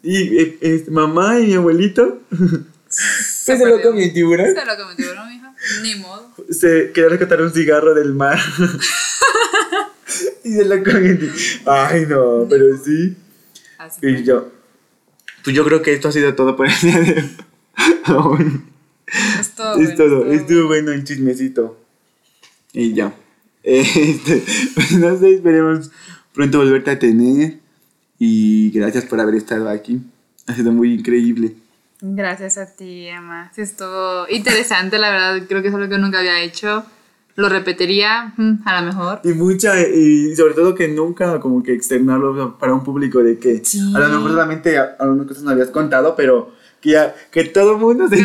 [0.02, 2.20] Y eh, este, mamá y mi abuelito...
[2.30, 4.46] que se lo comió un tiburón.
[4.54, 5.54] Se lo comió tiburón, mija.
[5.82, 6.32] Ni modo.
[6.48, 8.38] Se quería rescatar un cigarro del mar.
[10.44, 11.38] y se lo comió un tiburón.
[11.66, 13.14] Ay, no, pero sí.
[13.78, 14.24] Así Y fue.
[14.24, 14.52] yo...
[15.44, 17.30] Pues yo creo que esto ha sido todo por el día de
[18.12, 18.62] hoy.
[19.40, 19.74] Es todo.
[19.80, 21.78] Es bueno, todo, todo estuvo bueno el chismecito.
[22.72, 23.14] Y ya.
[23.62, 24.42] Este,
[24.74, 25.90] pues no sé, esperemos
[26.34, 27.58] pronto volverte a tener.
[28.18, 30.00] Y gracias por haber estado aquí.
[30.46, 31.54] Ha sido muy increíble.
[32.02, 33.50] Gracias a ti, Emma.
[33.54, 35.42] Sí, estuvo interesante, la verdad.
[35.48, 36.84] Creo que es algo que nunca había hecho.
[37.36, 39.20] Lo repetiría, mm, a lo mejor.
[39.24, 43.64] Y mucha, y sobre todo que nunca como que externarlo para un público de que
[43.64, 43.80] Sí.
[43.94, 47.72] a lo mejor solamente a- algunas cosas no habías contado, pero que ya, que todo
[47.72, 48.16] el mundo se.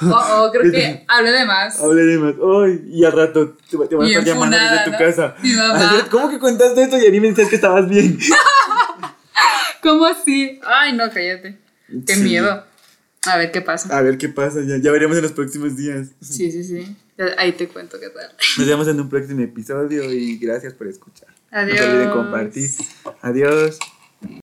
[0.00, 1.78] Oh, oh, creo que hablé de más.
[1.80, 2.34] Hable de más.
[2.34, 4.98] Ay, y al rato te, te van a estar llamando desde tu ¿no?
[4.98, 5.34] casa.
[5.42, 5.90] Mi mamá.
[5.90, 6.98] Ayer, ¿Cómo que contaste esto?
[6.98, 8.18] Y a mí me decías que estabas bien.
[9.82, 10.60] ¿Cómo así?
[10.64, 11.58] Ay, no, cállate.
[12.06, 12.22] Qué Sí.
[12.22, 12.64] miedo.
[13.26, 13.96] A ver qué pasa.
[13.96, 16.08] A ver qué pasa, ya, ya veremos en los próximos días.
[16.20, 16.96] Sí, sí, sí.
[17.36, 18.30] Ahí te cuento qué tal.
[18.58, 21.28] Nos vemos en un próximo episodio y gracias por escuchar.
[21.50, 21.80] Adiós.
[21.80, 22.70] No olviden compartir.
[23.22, 23.78] Adiós.